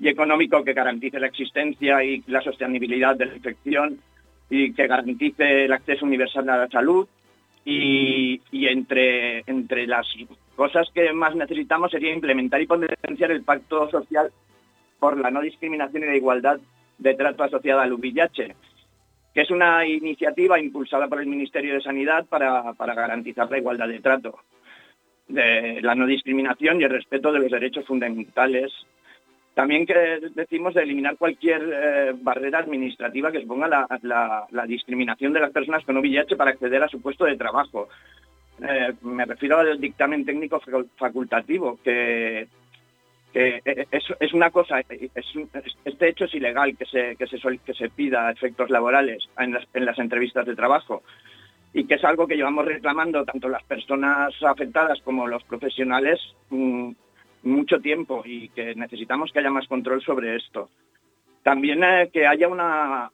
y 0.00 0.08
económico 0.08 0.62
que 0.64 0.72
garantice 0.72 1.20
la 1.20 1.26
existencia 1.26 2.02
y 2.04 2.22
la 2.26 2.40
sostenibilidad 2.40 3.16
de 3.16 3.26
la 3.26 3.36
infección 3.36 3.98
y 4.50 4.72
que 4.72 4.86
garantice 4.86 5.64
el 5.64 5.72
acceso 5.72 6.04
universal 6.04 6.48
a 6.48 6.58
la 6.58 6.68
salud. 6.68 7.08
Y, 7.64 8.40
entre, 8.52 9.44
las 9.86 10.06
cosas 10.56 10.88
que 10.92 11.12
más 11.12 11.36
necesitamos 11.36 11.92
sería 11.92 12.12
implementar 12.12 12.60
y 12.60 12.66
potenciar 12.66 13.30
el 13.30 13.44
pacto 13.44 13.88
social 13.88 14.32
por 14.98 15.18
la 15.18 15.30
no 15.30 15.40
discriminación 15.40 16.02
y 16.02 16.06
la 16.06 16.16
igualdad 16.16 16.58
de 16.98 17.14
trato 17.14 17.44
asociada 17.44 17.82
al 17.82 17.92
VIH 17.92 18.54
que 19.34 19.40
es 19.40 19.50
una 19.50 19.86
iniciativa 19.86 20.60
impulsada 20.60 21.08
por 21.08 21.20
el 21.20 21.26
Ministerio 21.26 21.74
de 21.74 21.80
Sanidad 21.80 22.26
para, 22.26 22.74
para 22.74 22.94
garantizar 22.94 23.50
la 23.50 23.58
igualdad 23.58 23.88
de 23.88 24.00
trato, 24.00 24.38
la 25.28 25.94
no 25.94 26.06
discriminación 26.06 26.80
y 26.80 26.84
el 26.84 26.90
respeto 26.90 27.32
de 27.32 27.40
los 27.40 27.50
derechos 27.50 27.86
fundamentales. 27.86 28.72
También 29.54 29.84
que 29.84 29.94
decimos 30.34 30.74
de 30.74 30.82
eliminar 30.82 31.16
cualquier 31.16 31.62
eh, 31.62 32.12
barrera 32.14 32.60
administrativa 32.60 33.30
que 33.30 33.42
suponga 33.42 33.68
la, 33.68 34.46
la, 34.50 34.66
discriminación 34.66 35.34
de 35.34 35.40
las 35.40 35.50
personas 35.50 35.84
con 35.84 35.98
VIH 35.98 36.36
para 36.36 36.52
acceder 36.52 36.82
a 36.82 36.88
su 36.88 37.02
puesto 37.02 37.26
de 37.26 37.36
trabajo. 37.36 37.88
Eh, 38.66 38.94
me 39.02 39.26
refiero 39.26 39.58
al 39.58 39.78
dictamen 39.78 40.24
técnico 40.24 40.60
facultativo, 40.96 41.78
que 41.84 42.48
que 43.32 43.62
eh, 43.64 43.86
es, 43.90 44.34
una 44.34 44.50
cosa, 44.50 44.80
este 44.80 46.08
hecho 46.08 46.26
es 46.26 46.34
ilegal 46.34 46.76
que 46.76 46.86
se, 46.86 47.90
pida 47.90 48.30
efectos 48.30 48.70
laborales 48.70 49.28
en 49.38 49.54
las, 49.54 49.66
en 49.72 49.86
las 49.86 49.98
entrevistas 49.98 50.46
de 50.46 50.54
trabajo 50.54 51.02
y 51.72 51.84
que 51.84 51.94
es 51.94 52.04
algo 52.04 52.26
que 52.26 52.36
llevamos 52.36 52.66
reclamando 52.66 53.24
tanto 53.24 53.48
las 53.48 53.62
personas 53.64 54.34
afectadas 54.42 55.00
como 55.02 55.26
los 55.26 55.42
profesionales 55.44 56.20
mm, 56.50 56.90
mucho 57.44 57.80
tiempo 57.80 58.22
y 58.24 58.48
que 58.50 58.74
necesitamos 58.74 59.32
que 59.32 59.38
haya 59.38 59.50
más 59.50 59.66
control 59.66 60.02
sobre 60.02 60.36
esto. 60.36 60.68
También 61.42 61.82
eh, 61.82 62.10
que 62.12 62.26
haya 62.26 62.48
una, 62.48 63.10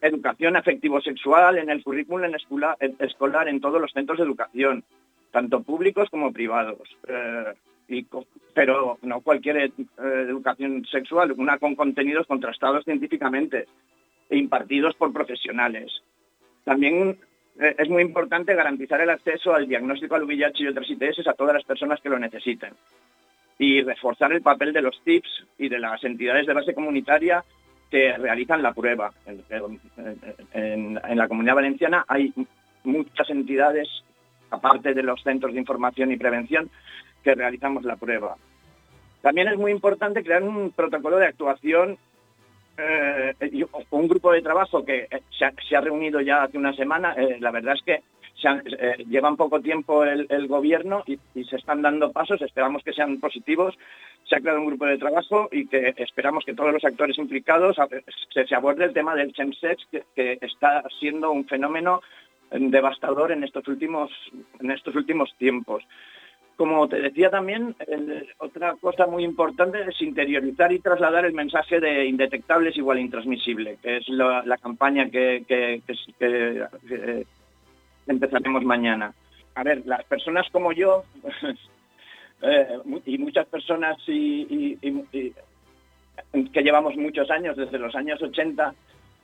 educación 0.00 0.56
afectivo-sexual 0.56 1.58
en 1.58 1.70
el 1.70 1.82
currículum 1.82 2.34
escolar, 2.34 2.76
escolar 3.00 3.48
en 3.48 3.60
todos 3.60 3.80
los 3.80 3.92
centros 3.92 4.18
de 4.18 4.24
educación, 4.24 4.84
tanto 5.32 5.62
públicos 5.62 6.08
como 6.10 6.32
privados. 6.32 6.96
Eh, 7.08 7.52
pero 8.54 8.98
no 9.02 9.20
cualquier 9.20 9.56
eh, 9.58 9.72
educación 9.96 10.84
sexual, 10.86 11.32
una 11.32 11.58
con 11.58 11.74
contenidos 11.74 12.26
contrastados 12.26 12.84
científicamente 12.84 13.66
e 14.28 14.36
impartidos 14.36 14.94
por 14.94 15.12
profesionales. 15.12 16.02
También 16.64 17.18
eh, 17.60 17.74
es 17.78 17.88
muy 17.88 18.02
importante 18.02 18.54
garantizar 18.54 19.00
el 19.00 19.10
acceso 19.10 19.54
al 19.54 19.68
diagnóstico 19.68 20.14
al 20.14 20.24
VIH 20.24 20.64
y 20.64 20.66
otras 20.68 20.90
ITS 20.90 21.28
a 21.28 21.34
todas 21.34 21.54
las 21.54 21.64
personas 21.64 22.00
que 22.00 22.08
lo 22.08 22.18
necesiten 22.18 22.74
y 23.58 23.82
reforzar 23.82 24.32
el 24.32 24.42
papel 24.42 24.72
de 24.72 24.82
los 24.82 25.00
TIPS 25.02 25.46
y 25.58 25.68
de 25.68 25.78
las 25.78 26.02
entidades 26.04 26.46
de 26.46 26.52
base 26.52 26.74
comunitaria 26.74 27.42
que 27.90 28.16
realizan 28.16 28.62
la 28.62 28.74
prueba. 28.74 29.12
en 30.52 31.00
la 31.02 31.28
comunidad 31.28 31.54
valenciana 31.54 32.04
hay 32.08 32.32
muchas 32.84 33.30
entidades, 33.30 33.88
aparte 34.50 34.92
de 34.92 35.02
los 35.02 35.22
centros 35.22 35.54
de 35.54 35.60
información 35.60 36.12
y 36.12 36.16
prevención, 36.16 36.70
que 37.26 37.34
realizamos 37.34 37.82
la 37.82 37.96
prueba. 37.96 38.36
También 39.20 39.48
es 39.48 39.58
muy 39.58 39.72
importante 39.72 40.22
crear 40.22 40.44
un 40.44 40.70
protocolo 40.70 41.16
de 41.16 41.26
actuación, 41.26 41.98
eh, 42.78 43.34
un 43.90 44.06
grupo 44.06 44.30
de 44.30 44.42
trabajo 44.42 44.84
que 44.84 45.08
eh, 45.10 45.22
se 45.36 45.76
ha, 45.76 45.80
reunido 45.80 46.20
ya 46.20 46.44
hace 46.44 46.56
una 46.56 46.72
semana. 46.72 47.14
Eh, 47.14 47.38
la 47.40 47.50
verdad 47.50 47.74
es 47.74 47.82
que 47.82 48.02
se 48.40 49.04
llevan 49.06 49.36
poco 49.36 49.60
tiempo 49.60 50.04
el, 50.04 50.46
gobierno 50.46 51.02
y, 51.04 51.18
se 51.42 51.56
están 51.56 51.82
dando 51.82 52.12
pasos, 52.12 52.40
esperamos 52.42 52.84
que 52.84 52.92
sean 52.92 53.18
positivos. 53.18 53.76
Se 54.28 54.36
ha 54.36 54.40
creado 54.40 54.60
un 54.60 54.66
grupo 54.66 54.86
de 54.86 54.98
trabajo 54.98 55.48
y 55.50 55.66
que 55.66 55.94
esperamos 55.96 56.44
que 56.44 56.54
todos 56.54 56.72
los 56.72 56.84
actores 56.84 57.18
implicados 57.18 57.76
se, 58.32 58.46
se 58.46 58.54
aborde 58.54 58.84
el 58.84 58.92
tema 58.92 59.16
del 59.16 59.32
chemsex, 59.32 59.84
que, 59.90 60.04
que 60.14 60.38
está 60.42 60.84
siendo 61.00 61.32
un 61.32 61.44
fenómeno 61.44 62.02
devastador 62.52 63.32
en 63.32 63.42
estos 63.42 63.66
últimos, 63.66 64.12
en 64.60 64.70
estos 64.70 64.94
últimos 64.94 65.34
tiempos. 65.38 65.82
Como 66.56 66.88
te 66.88 67.00
decía 67.02 67.28
también, 67.30 67.76
otra 68.38 68.74
cosa 68.80 69.06
muy 69.06 69.24
importante 69.24 69.78
es 69.86 70.00
interiorizar 70.00 70.72
y 70.72 70.78
trasladar 70.78 71.26
el 71.26 71.34
mensaje 71.34 71.80
de 71.80 72.06
indetectables 72.06 72.76
igual 72.78 72.98
intransmisible, 72.98 73.76
que 73.82 73.98
es 73.98 74.08
la, 74.08 74.56
campaña 74.56 75.10
que, 75.10 75.82
empezaremos 78.06 78.64
mañana. 78.64 79.12
A 79.54 79.62
ver, 79.62 79.82
las 79.84 80.02
personas 80.04 80.46
como 80.50 80.72
yo 80.72 81.04
eh, 82.42 82.78
y 83.04 83.18
muchas 83.18 83.46
personas 83.46 83.98
que 84.06 84.80
llevamos 86.54 86.96
muchos 86.96 87.30
años, 87.30 87.56
desde 87.58 87.78
los 87.78 87.94
años 87.94 88.22
80, 88.22 88.74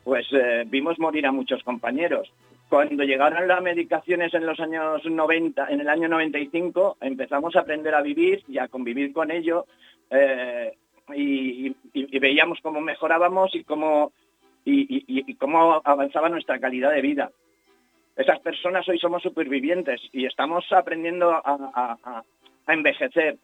pues 0.05 0.27
eh, 0.33 0.65
vimos 0.67 0.99
morir 0.99 1.27
a 1.27 1.33
muchos 1.33 1.63
compañeros 1.63 2.31
cuando 2.73 3.05
llegaron 3.05 3.47
las 3.47 3.61
medicaciones 3.61 4.33
en 4.33 4.47
los 4.47 4.59
años 4.59 5.05
90, 5.05 5.67
en 5.69 5.83
el 5.83 5.89
año 5.91 6.09
95, 6.09 6.97
empezamos 7.03 7.55
a 7.55 7.61
aprender 7.61 7.95
a 7.95 8.01
vivir 8.01 8.43
y 8.49 8.57
a 8.57 8.69
convivir 8.69 9.13
con 9.13 9.31
ello 9.31 9.67
eh, 10.09 10.73
y, 11.15 11.77
veíamos 12.19 12.61
cómo 12.63 12.81
mejorábamos 12.81 13.55
y 13.55 13.63
cómo, 13.63 14.13
y, 14.65 15.35
cómo 15.35 15.83
avanzaba 15.85 16.31
nuestra 16.31 16.59
calidad 16.61 16.93
de 16.93 17.03
vida. 17.03 17.31
Esas 18.17 18.41
personas 18.41 18.89
hoy 18.89 18.99
somos 18.99 19.23
supervivientes 19.23 20.01
y 20.11 20.25
estamos 20.25 20.65
aprendiendo 20.73 21.31
a 21.31 22.25
envejecer, 22.69 23.37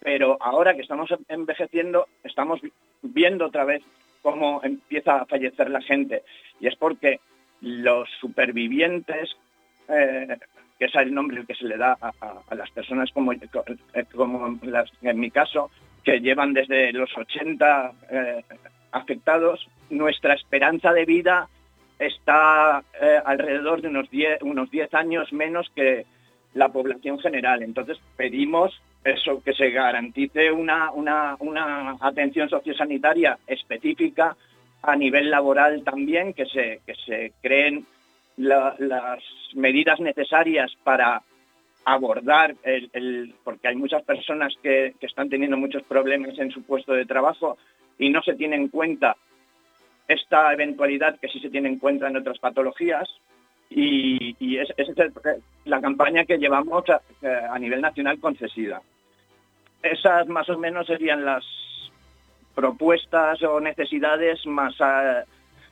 pero 0.00 0.36
ahora 0.38 0.74
que 0.74 0.82
estamos 0.82 1.08
envejeciendo, 1.28 2.06
estamos 2.22 2.60
viendo 3.00 3.46
otra 3.46 3.64
vez 3.64 3.82
cómo 4.20 4.60
empieza 4.62 5.22
a 5.22 5.24
fallecer 5.24 5.70
la 5.70 5.80
gente. 5.80 6.22
Y 6.60 6.66
es 6.66 6.76
porque 6.76 7.20
los 7.64 8.08
supervivientes, 8.20 9.34
eh, 9.88 10.36
que 10.78 10.84
es 10.84 10.94
el 10.96 11.14
nombre 11.14 11.44
que 11.46 11.54
se 11.54 11.64
le 11.64 11.78
da 11.78 11.96
a, 12.00 12.54
las 12.54 12.70
personas 12.70 13.10
como, 13.12 13.32
eh, 13.32 13.38
en 15.02 15.18
mi 15.18 15.30
caso, 15.30 15.70
que 16.02 16.20
llevan 16.20 16.52
desde 16.52 16.92
los 16.92 17.10
80 17.16 17.92
eh, 18.10 18.44
afectados, 18.92 19.66
nuestra 19.88 20.34
esperanza 20.34 20.92
de 20.92 21.06
vida 21.06 21.48
está 21.98 22.82
alrededor 23.24 23.80
de 23.80 23.88
unos 23.88 24.10
10, 24.10 24.42
unos 24.42 24.70
10 24.70 24.92
años 24.94 25.32
menos 25.32 25.70
que 25.74 26.04
la 26.52 26.68
población 26.68 27.18
general. 27.18 27.62
Entonces 27.62 27.98
pedimos 28.16 28.78
eso, 29.04 29.42
que 29.42 29.54
se 29.54 29.70
garantice 29.70 30.50
una, 30.50 30.90
una, 30.90 31.36
una 31.38 31.96
atención 32.00 32.48
sociosanitaria 32.48 33.38
específica 33.46 34.36
a 34.86 34.96
nivel 34.96 35.30
laboral 35.30 35.82
también, 35.82 36.34
que 36.34 36.46
se, 36.46 36.80
que 36.86 36.94
se 37.06 37.32
creen 37.42 37.86
las 38.36 39.22
medidas 39.54 40.00
necesarias 40.00 40.72
para 40.82 41.22
abordar, 41.84 42.54
el, 42.62 43.34
porque 43.44 43.68
hay 43.68 43.76
muchas 43.76 44.02
personas 44.02 44.54
que, 44.62 44.94
están 45.00 45.28
teniendo 45.28 45.56
muchos 45.56 45.82
problemas 45.84 46.38
en 46.38 46.50
su 46.50 46.62
puesto 46.62 46.92
de 46.92 47.06
trabajo 47.06 47.56
y 47.98 48.10
no 48.10 48.22
se 48.22 48.34
tiene 48.34 48.56
en 48.56 48.68
cuenta 48.68 49.16
esta 50.08 50.52
eventualidad 50.52 51.18
que 51.18 51.28
sí 51.28 51.40
se 51.40 51.50
tiene 51.50 51.68
en 51.68 51.78
cuenta 51.78 52.08
en 52.08 52.16
otras 52.16 52.38
patologías. 52.38 53.08
Y, 53.70 54.56
esa 54.58 54.74
es, 54.76 54.88
la 55.64 55.80
campaña 55.80 56.24
que 56.24 56.38
llevamos 56.38 56.84
a, 56.90 57.00
a 57.50 57.58
nivel 57.58 57.80
nacional 57.80 58.20
con 58.20 58.36
CESIDA. 58.36 58.82
Esas 59.82 60.28
más 60.28 60.48
o 60.48 60.58
menos 60.58 60.86
serían 60.86 61.24
las, 61.24 61.44
propuestas 62.54 63.42
o 63.42 63.60
necesidades 63.60 64.44
más, 64.46 64.74
ah, 64.80 65.24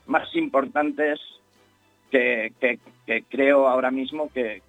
más 0.06 0.34
importantes 0.34 1.20
que, 2.10 2.78
creo 3.30 3.66
ahora 3.66 3.90
mismo 3.90 4.30
que, 4.32 4.62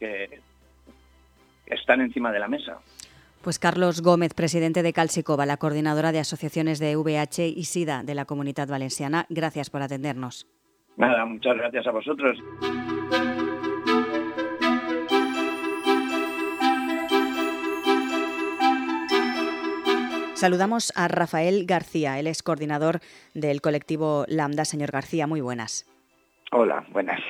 están 1.66 2.02
encima 2.02 2.32
de 2.32 2.40
la 2.40 2.48
mesa. 2.48 2.78
Pues 3.42 3.58
Carlos 3.60 4.02
Gómez, 4.02 4.34
presidente 4.34 4.84
de 4.84 4.94
Calcicova, 4.94 5.46
la 5.46 5.58
coordinadora 5.58 6.12
de 6.12 6.20
asociaciones 6.20 6.80
de 6.80 6.96
VH 6.96 7.48
y 7.48 7.66
SIDA 7.66 8.04
de 8.04 8.16
la 8.16 8.26
Comunidad 8.26 8.68
Valenciana, 8.68 9.26
gracias 9.30 9.70
por 9.70 9.82
atendernos. 9.82 10.48
Nada, 10.96 11.26
muchas 11.26 11.58
gracias 11.58 11.88
a 11.88 11.92
vosotros. 11.92 12.38
Saludamos 20.44 20.92
a 20.98 21.08
Rafael 21.08 21.66
García, 21.66 22.20
él 22.20 22.28
es 22.28 22.44
coordinador 22.44 23.00
del 23.34 23.62
colectivo 23.62 24.26
Lambda. 24.28 24.66
Señor 24.66 24.92
García, 24.92 25.26
muy 25.26 25.40
buenas. 25.40 25.86
Hola, 26.52 26.84
buenas. 26.92 27.22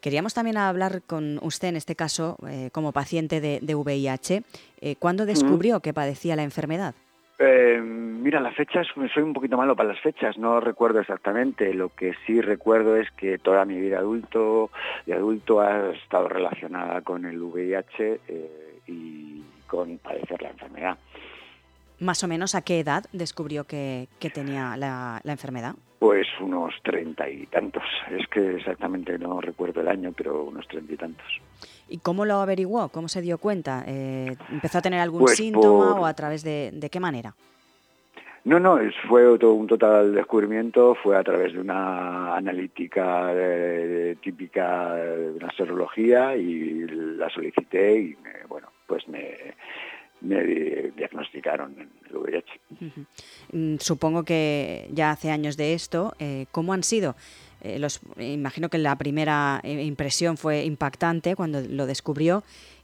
Queríamos 0.00 0.34
también 0.34 0.56
hablar 0.56 1.02
con 1.04 1.40
usted, 1.42 1.66
en 1.66 1.74
este 1.74 1.96
caso, 1.96 2.36
eh, 2.48 2.70
como 2.72 2.92
paciente 2.92 3.40
de, 3.40 3.74
VIH. 3.74 4.44
Eh, 4.80 4.94
¿Cuándo 5.00 5.26
descubrió 5.26 5.80
que 5.80 5.92
padecía 5.92 6.36
la 6.36 6.44
enfermedad? 6.44 6.94
Eh, 7.40 7.80
mira, 7.82 8.40
las 8.40 8.54
fechas, 8.54 8.86
soy 9.12 9.24
un 9.24 9.32
poquito 9.32 9.56
malo 9.56 9.74
para 9.74 9.88
las 9.88 10.00
fechas, 10.00 10.38
no 10.38 10.60
recuerdo 10.60 11.00
exactamente. 11.00 11.74
Lo 11.74 11.88
que 11.88 12.14
sí 12.24 12.40
recuerdo 12.40 12.94
es 12.94 13.10
que 13.10 13.38
toda 13.38 13.64
mi 13.64 13.80
vida 13.80 13.98
adulto 13.98 14.70
y 15.06 15.10
adulto 15.10 15.60
ha 15.60 15.90
estado 15.90 16.28
relacionada 16.28 17.00
con 17.00 17.24
el 17.24 17.42
VIH 17.42 18.20
y 18.86 19.42
con 19.66 19.98
padecer 19.98 20.40
la 20.40 20.50
enfermedad 20.50 20.96
más 22.00 22.24
o 22.24 22.28
menos 22.28 22.54
a 22.54 22.62
qué 22.62 22.80
edad 22.80 23.04
descubrió 23.12 23.64
que, 23.64 24.08
tenía 24.34 24.76
la, 24.76 25.20
enfermedad? 25.24 25.74
Pues 25.98 26.26
unos 26.40 26.74
treinta 26.82 27.28
y 27.28 27.46
tantos. 27.46 27.84
Es 28.10 28.26
que 28.28 28.56
exactamente 28.56 29.18
no 29.18 29.40
recuerdo 29.40 29.82
el 29.82 29.88
año, 29.88 30.12
pero 30.16 30.44
unos 30.44 30.66
treinta 30.66 30.94
y 30.94 30.96
tantos. 30.96 31.26
¿Y 31.88 31.98
cómo 31.98 32.24
lo 32.24 32.36
averiguó? 32.40 32.88
¿Cómo 32.88 33.08
se 33.08 33.20
dio 33.20 33.38
cuenta? 33.38 33.84
Eh, 33.86 34.36
¿Empezó 34.50 34.78
a 34.78 34.82
tener 34.82 35.00
algún 35.00 35.20
pues 35.20 35.36
síntoma 35.36 36.00
o 36.00 36.06
a 36.06 36.14
través 36.14 36.42
de, 36.42 36.88
qué 36.90 37.00
manera? 37.00 37.34
No, 38.44 38.58
no, 38.58 38.78
fue 39.06 39.22
todo 39.38 39.52
un 39.52 39.66
total 39.66 40.14
descubrimiento, 40.14 40.94
fue 40.94 41.18
a 41.18 41.22
través 41.22 41.52
de 41.52 41.60
una 41.60 42.34
analítica 42.34 43.30
eh, 43.34 44.16
típica 44.22 44.94
de 44.94 45.32
una 45.32 45.52
serología 45.52 46.34
y 46.36 46.86
la 47.18 47.28
solicité 47.28 48.00
y 48.00 48.16
bueno, 48.48 48.68
pues 48.86 49.06
me, 49.08 49.36
diagnosticaron 50.20 51.76
el 51.78 52.16
VIH. 52.16 52.60
Mm, 53.52 53.76
supongo 53.78 54.24
que 54.24 54.88
ya 54.92 55.10
hace 55.10 55.30
años 55.30 55.56
de 55.56 55.74
esto, 55.74 56.14
eh, 56.18 56.46
¿cómo 56.52 56.72
han 56.72 56.82
sido? 56.82 57.16
Eh, 57.62 57.78
los, 57.78 58.00
imagino 58.18 58.70
que 58.70 58.78
la 58.78 58.96
primera 58.96 59.60
impresión 59.64 60.36
fue 60.36 60.64
impactante 60.64 61.36
cuando 61.36 61.60
lo 61.60 61.86
descubrió 61.86 62.42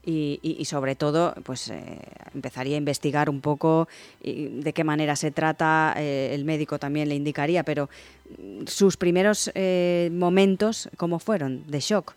y, 0.09 0.63
sobre 0.65 0.95
todo 0.95 1.33
pues 1.43 1.69
eh, 1.69 1.99
empezaría 2.33 2.75
a 2.75 2.77
investigar 2.77 3.29
un 3.29 3.41
poco 3.41 3.89
de 4.21 4.71
qué 4.73 4.83
manera 4.83 5.15
se 5.15 5.31
trata, 5.31 5.93
eh, 5.97 6.33
el 6.33 6.45
médico 6.45 6.79
también 6.79 7.09
le 7.09 7.15
indicaría, 7.15 7.63
pero 7.63 7.89
mm, 8.37 8.65
sus 8.67 8.95
primeros 8.95 9.51
eh, 9.53 10.09
momentos, 10.13 10.89
¿cómo 10.95 11.19
fueron? 11.19 11.63
¿De 11.67 11.79
shock? 11.81 12.15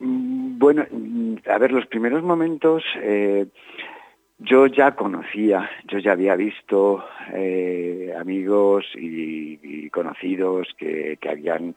Mm, 0.00 0.58
bueno, 0.58 0.84
mm, 0.90 1.34
a 1.46 1.58
ver, 1.58 1.72
los 1.72 1.86
primeros 1.86 2.22
momentos 2.22 2.82
yo 4.38 4.66
ya 4.66 4.96
conocía, 4.96 5.70
yo 5.86 5.98
ya 5.98 6.12
había 6.12 6.34
visto 6.34 7.04
amigos 8.18 8.86
y, 8.96 9.90
conocidos 9.90 10.68
que, 10.78 11.18
habían 11.28 11.74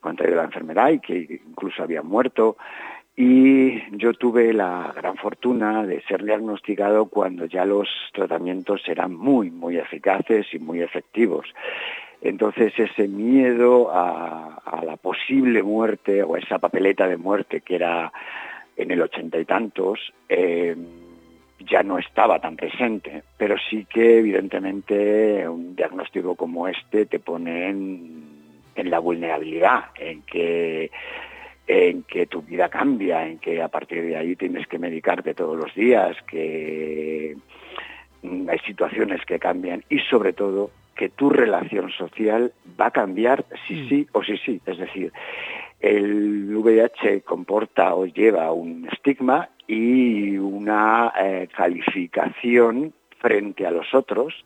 contraído 0.00 0.36
la 0.36 0.44
enfermedad 0.44 0.90
y 0.90 1.00
que 1.00 1.40
incluso 1.46 1.82
habían 1.82 2.06
muerto 2.06 2.56
y 3.16 3.96
yo 3.96 4.12
tuve 4.14 4.52
la 4.52 4.92
gran 4.94 5.16
fortuna 5.16 5.84
de 5.84 6.02
ser 6.02 6.24
diagnosticado 6.24 7.06
cuando 7.06 7.46
ya 7.46 7.64
los 7.64 7.88
tratamientos 8.12 8.82
eran 8.88 9.14
muy, 9.14 9.50
muy 9.50 9.76
eficaces 9.76 10.46
y 10.52 10.58
muy 10.58 10.82
efectivos. 10.82 11.46
Entonces 12.24 12.72
ese 12.78 13.06
miedo 13.06 13.90
a, 13.92 14.80
la 14.82 14.96
posible 14.96 15.62
muerte 15.62 16.22
o 16.22 16.36
esa 16.36 16.58
papeleta 16.58 17.06
de 17.06 17.18
muerte 17.18 17.60
que 17.60 17.76
era 17.76 18.12
en 18.76 18.90
el 18.90 19.02
ochenta 19.02 19.38
y 19.38 19.44
tantos, 19.44 20.12
eh, 20.28 20.74
ya 21.60 21.82
no 21.82 21.98
estaba 21.98 22.38
tan 22.40 22.56
presente, 22.56 23.22
pero 23.36 23.56
sí 23.70 23.84
que 23.84 24.18
evidentemente 24.18 25.46
un 25.46 25.76
diagnóstico 25.76 26.34
como 26.34 26.66
este 26.66 27.04
te 27.06 27.18
pone 27.18 27.68
en, 27.68 28.24
en 28.74 28.90
la 28.90 28.98
vulnerabilidad, 28.98 29.84
en 29.98 30.22
que 30.22 30.90
en 31.66 32.02
que 32.04 32.26
tu 32.26 32.42
vida 32.42 32.68
cambia, 32.68 33.26
en 33.26 33.38
que 33.38 33.62
a 33.62 33.68
partir 33.68 34.02
de 34.02 34.16
ahí 34.16 34.36
tienes 34.36 34.66
que 34.66 34.78
medicarte 34.78 35.34
todos 35.34 35.56
los 35.56 35.74
días, 35.74 36.16
que 36.26 37.36
mm, 38.22 38.48
hay 38.48 38.58
situaciones 38.60 39.24
que 39.26 39.38
cambian 39.38 39.84
y 39.88 39.98
sobre 40.00 40.32
todo 40.32 40.70
que 40.94 41.08
tu 41.08 41.30
relación 41.30 41.90
social 41.90 42.52
va 42.80 42.86
a 42.86 42.90
cambiar 42.90 43.44
si 43.66 43.74
mm. 43.74 43.88
sí 43.88 44.06
o 44.12 44.22
si 44.22 44.36
sí. 44.38 44.60
Es 44.66 44.78
decir, 44.78 45.12
el 45.80 46.56
VIH 46.56 47.22
comporta 47.22 47.94
o 47.94 48.06
lleva 48.06 48.52
un 48.52 48.88
estigma 48.90 49.50
y 49.66 50.36
una 50.36 51.12
eh, 51.18 51.48
calificación 51.54 52.92
frente 53.18 53.66
a 53.66 53.70
los 53.70 53.94
otros 53.94 54.44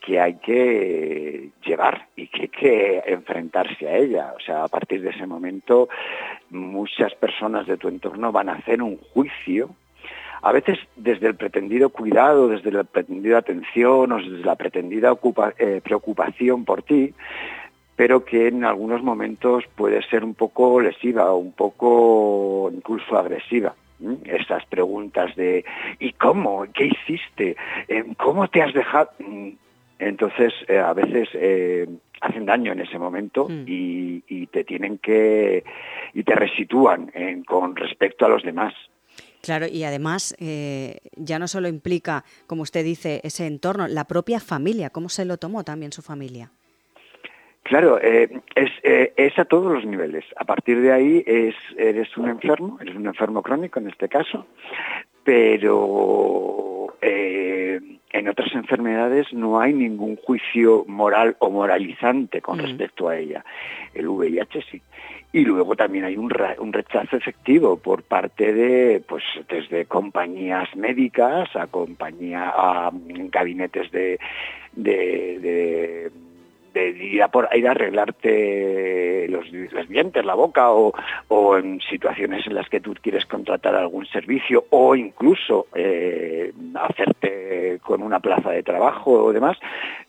que 0.00 0.18
hay 0.18 0.36
que 0.36 1.50
llevar 1.64 2.08
y 2.16 2.28
que 2.28 2.42
hay 2.42 2.48
que 2.48 3.02
enfrentarse 3.06 3.88
a 3.88 3.96
ella. 3.96 4.34
O 4.36 4.40
sea, 4.40 4.64
a 4.64 4.68
partir 4.68 5.02
de 5.02 5.10
ese 5.10 5.26
momento 5.26 5.88
muchas 6.50 7.14
personas 7.14 7.66
de 7.66 7.76
tu 7.76 7.88
entorno 7.88 8.32
van 8.32 8.48
a 8.48 8.54
hacer 8.54 8.82
un 8.82 8.96
juicio, 8.96 9.70
a 10.44 10.52
veces 10.52 10.78
desde 10.94 11.28
el 11.28 11.36
pretendido 11.36 11.88
cuidado, 11.88 12.48
desde 12.48 12.70
la 12.70 12.84
pretendida 12.84 13.38
atención 13.38 14.12
o 14.12 14.18
desde 14.18 14.44
la 14.44 14.56
pretendida 14.56 15.16
eh, 15.58 15.80
preocupación 15.82 16.66
por 16.66 16.82
ti, 16.82 17.14
pero 17.96 18.26
que 18.26 18.48
en 18.48 18.62
algunos 18.62 19.02
momentos 19.02 19.64
puede 19.74 20.02
ser 20.02 20.22
un 20.22 20.34
poco 20.34 20.82
lesiva 20.82 21.32
o 21.32 21.38
un 21.38 21.52
poco 21.52 22.70
incluso 22.70 23.16
agresiva 23.16 23.74
estas 24.24 24.66
preguntas 24.66 25.34
de 25.34 25.64
¿y 25.98 26.12
cómo? 26.12 26.66
¿qué 26.74 26.86
hiciste? 26.88 27.56
Eh, 27.88 28.04
¿cómo 28.18 28.46
te 28.48 28.60
has 28.60 28.74
dejado? 28.74 29.12
Mm, 29.20 29.48
entonces, 29.98 30.52
eh, 30.68 30.76
a 30.76 30.92
veces 30.92 31.30
eh, 31.32 31.88
hacen 32.20 32.44
daño 32.44 32.72
en 32.72 32.80
ese 32.80 32.98
momento 32.98 33.48
mm. 33.48 33.64
y, 33.66 34.46
te 34.52 34.62
tienen 34.62 34.98
que 34.98 35.64
y 36.12 36.22
te 36.22 36.34
resitúan 36.34 37.10
con 37.46 37.74
respecto 37.74 38.26
a 38.26 38.28
los 38.28 38.42
demás. 38.44 38.72
Claro, 39.44 39.66
y 39.66 39.84
además 39.84 40.34
ya 40.38 41.38
no 41.38 41.48
solo 41.48 41.68
implica, 41.68 42.24
como 42.46 42.62
usted 42.62 42.82
dice, 42.84 43.20
ese 43.24 43.46
entorno, 43.46 43.86
la 43.88 44.04
propia 44.04 44.40
familia, 44.40 44.90
¿cómo 44.90 45.08
se 45.08 45.24
lo 45.24 45.36
tomó 45.36 45.64
también 45.64 45.92
su 45.92 46.00
familia? 46.00 46.50
Claro, 47.64 47.98
eh, 48.00 48.28
es, 48.54 48.70
eh, 48.82 49.14
es, 49.16 49.38
a 49.38 49.46
todos 49.46 49.72
los 49.72 49.86
niveles. 49.86 50.24
A 50.36 50.44
partir 50.44 50.82
de 50.82 50.92
ahí 50.92 51.24
es, 51.26 51.54
eres 51.78 52.14
un 52.18 52.28
enfermo, 52.28 52.76
eres 52.78 52.94
un 52.94 53.06
enfermo 53.06 53.42
crónico 53.42 53.80
en 53.80 53.88
este 53.88 54.06
caso, 54.06 54.46
pero 55.24 56.94
eh, 57.00 57.80
en 58.12 58.28
otras 58.28 58.54
enfermedades 58.54 59.32
no 59.32 59.60
hay 59.60 59.72
ningún 59.72 60.16
juicio 60.16 60.84
moral 60.86 61.36
o 61.38 61.48
moralizante 61.48 62.42
con 62.42 62.58
respecto 62.58 63.08
a 63.08 63.16
ella. 63.16 63.42
El 63.94 64.08
VIH 64.08 64.62
sí. 64.70 64.82
Y 65.34 65.44
luego 65.44 65.74
también 65.74 66.04
hay 66.04 66.16
un, 66.16 66.30
rechazo 66.30 67.16
efectivo 67.16 67.76
por 67.76 68.04
parte 68.04 68.52
de, 68.52 69.02
pues, 69.04 69.24
desde 69.48 69.84
compañías 69.84 70.68
médicas 70.76 71.48
a 71.56 71.66
compañía, 71.66 72.52
a 72.54 72.92
gabinetes 72.92 73.90
de, 73.90 74.20
de 74.76 76.12
ir 76.74 77.22
a, 77.22 77.30
ir 77.56 77.66
a 77.66 77.70
arreglarte 77.72 79.26
los, 79.28 79.50
dientes, 79.88 80.24
la 80.24 80.34
boca 80.34 80.70
o, 80.70 81.56
en 81.56 81.80
situaciones 81.80 82.46
en 82.46 82.54
las 82.54 82.68
que 82.68 82.80
tú 82.80 82.94
quieres 83.00 83.26
contratar 83.26 83.74
algún 83.74 84.06
servicio 84.06 84.66
o 84.70 84.94
incluso 84.94 85.66
eh, 85.74 86.52
hacerte 86.74 87.80
con 87.82 88.02
una 88.02 88.20
plaza 88.20 88.50
de 88.50 88.62
trabajo 88.62 89.24
o 89.24 89.32
demás, 89.32 89.58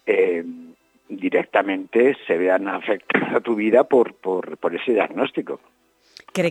eh, 0.05 0.43
directamente 1.09 2.17
se 2.25 2.37
vean 2.37 2.67
afectada 2.67 3.39
tu 3.39 3.55
vida 3.55 3.83
por, 3.83 4.15
por, 4.15 4.57
por 4.57 4.75
ese 4.75 4.93
diagnóstico. 4.93 5.59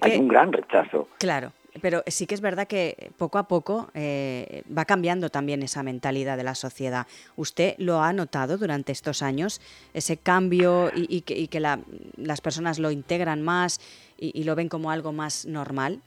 Hay 0.03 0.19
un 0.19 0.29
gran 0.29 0.53
rechazo. 0.53 1.09
Claro. 1.19 1.53
Pero 1.83 2.05
sí 2.07 2.27
que 2.27 2.35
es 2.35 2.41
verdad 2.41 2.69
que 2.69 3.11
poco 3.19 3.37
a 3.37 3.49
poco 3.49 3.91
eh, 3.95 4.63
va 4.77 4.85
cambiando 4.85 5.29
también 5.29 5.63
esa 5.63 5.83
mentalidad 5.83 6.37
de 6.37 6.45
la 6.45 6.55
sociedad. 6.55 7.07
¿Usted 7.37 7.75
lo 7.79 8.01
ha 8.01 8.13
notado 8.13 8.59
durante 8.59 8.93
estos 8.93 9.23
años, 9.23 9.61
ese 9.93 10.17
cambio 10.17 10.93
y, 10.95 11.23
que, 11.23 11.61
las 11.61 12.41
personas 12.41 12.79
lo 12.79 12.93
integran 12.93 13.43
más 13.43 13.81
y, 14.17 14.45
lo 14.45 14.55
ven 14.55 14.69
como 14.69 14.93
algo 14.93 15.13
más 15.13 15.47
normal? 15.47 16.01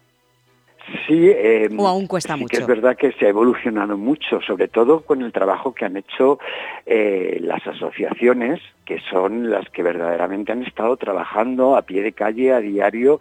Sí, 1.05 1.29
eh, 1.29 1.69
o 1.77 1.87
aún 1.87 2.07
cuesta 2.07 2.37
mucho. 2.37 2.57
es 2.57 2.65
verdad 2.65 2.95
que 2.95 3.11
se 3.13 3.25
ha 3.25 3.29
evolucionado 3.29 3.97
mucho, 3.97 4.39
sobre 4.41 4.69
todo 4.69 5.01
con 5.01 5.21
el 5.21 5.33
trabajo 5.33 5.73
que 5.73 5.83
han 5.83 5.97
hecho 5.97 6.39
eh, 6.85 7.39
las 7.41 7.65
asociaciones, 7.67 8.61
que 8.85 8.99
son 9.09 9.49
las 9.49 9.69
que 9.69 9.83
verdaderamente 9.83 10.53
han 10.53 10.63
estado 10.63 10.95
trabajando 10.95 11.75
a 11.75 11.81
pie 11.81 12.03
de 12.03 12.13
calle 12.13 12.53
a 12.53 12.61
diario 12.61 13.19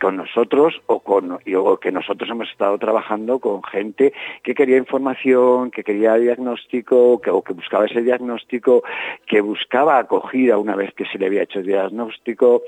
con 0.00 0.16
nosotros 0.16 0.80
o 0.86 1.00
con 1.00 1.38
que 1.80 1.92
nosotros 1.92 2.28
hemos 2.30 2.50
estado 2.50 2.78
trabajando 2.78 3.38
con 3.38 3.62
gente 3.62 4.12
que 4.42 4.54
quería 4.54 4.78
información, 4.78 5.70
que 5.70 5.84
quería 5.84 6.14
diagnóstico, 6.14 7.20
que, 7.20 7.30
o 7.30 7.42
que 7.42 7.52
buscaba 7.52 7.86
ese 7.86 8.02
diagnóstico, 8.02 8.82
que 9.26 9.40
buscaba 9.40 9.98
acogida 9.98 10.58
una 10.58 10.74
vez 10.74 10.92
que 10.94 11.04
se 11.06 11.18
le 11.18 11.26
había 11.26 11.42
hecho 11.42 11.60
el 11.60 11.66
diagnóstico, 11.66 12.62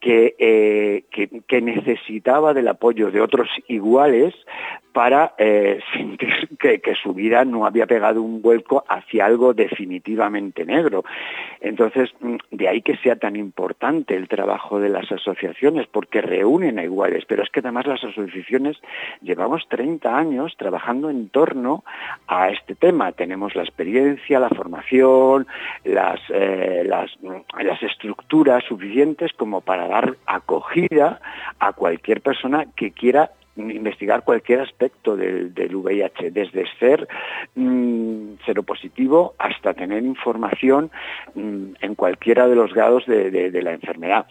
que, 0.00 0.34
eh, 0.38 1.04
que, 1.10 1.60
necesitaba 1.60 2.54
del 2.54 2.68
apoyo 2.68 3.10
de 3.10 3.20
otros 3.20 3.48
iguales 3.66 4.34
para 4.92 5.34
eh, 5.38 5.80
sentir 5.92 6.48
que, 6.58 6.80
su 7.02 7.14
vida 7.14 7.44
no 7.44 7.66
había 7.66 7.86
pegado 7.86 8.22
un 8.22 8.42
vuelco 8.42 8.84
hacia 8.88 9.26
algo 9.26 9.54
definitivamente 9.54 10.64
negro. 10.64 11.04
Entonces, 11.60 12.10
mm, 12.20 12.36
de 12.50 12.68
ahí 12.68 12.82
que 12.82 12.96
sea 12.96 13.16
tan 13.16 13.36
importante 13.36 14.16
el 14.16 14.28
trabajo 14.28 14.80
de 14.80 14.88
las 14.88 15.10
asociaciones, 15.12 15.86
porque 15.86 16.20
reúnen 16.20 16.78
iguales, 16.78 17.24
pero 17.26 17.42
es 17.42 17.50
que 17.50 17.60
además 17.60 17.86
las 17.86 18.02
asociaciones 18.02 18.78
llevamos 19.22 19.68
30 19.68 20.16
años 20.16 20.54
trabajando 20.56 21.10
en 21.10 21.28
torno 21.28 21.84
a 22.26 22.48
este 22.50 22.74
tema. 22.74 23.12
Tenemos 23.12 23.54
la 23.54 23.62
experiencia, 23.62 24.40
la 24.40 24.48
formación, 24.48 25.46
las, 25.84 26.20
eh, 26.30 26.82
las, 26.86 27.10
las 27.60 27.82
estructuras 27.82 28.64
suficientes 28.64 29.32
como 29.34 29.60
para 29.60 29.86
dar 29.86 30.16
acogida 30.26 31.20
a 31.58 31.72
cualquier 31.72 32.20
persona 32.20 32.66
que 32.76 32.92
quiera 32.92 33.30
investigar 33.58 34.24
cualquier 34.24 34.60
aspecto 34.60 35.16
del, 35.16 35.52
VIH, 35.54 36.30
desde 36.30 36.64
ser 36.78 37.08
mm, 37.54 38.34
seropositivo 38.44 39.34
hasta 39.38 39.74
tener 39.74 40.02
información 40.04 40.90
mm, 41.34 41.74
en 41.80 41.94
cualquiera 41.94 42.48
de 42.48 42.54
los 42.54 42.72
grados 42.72 43.04
de, 43.06 43.60
la 43.62 43.72
enfermedad. 43.72 44.26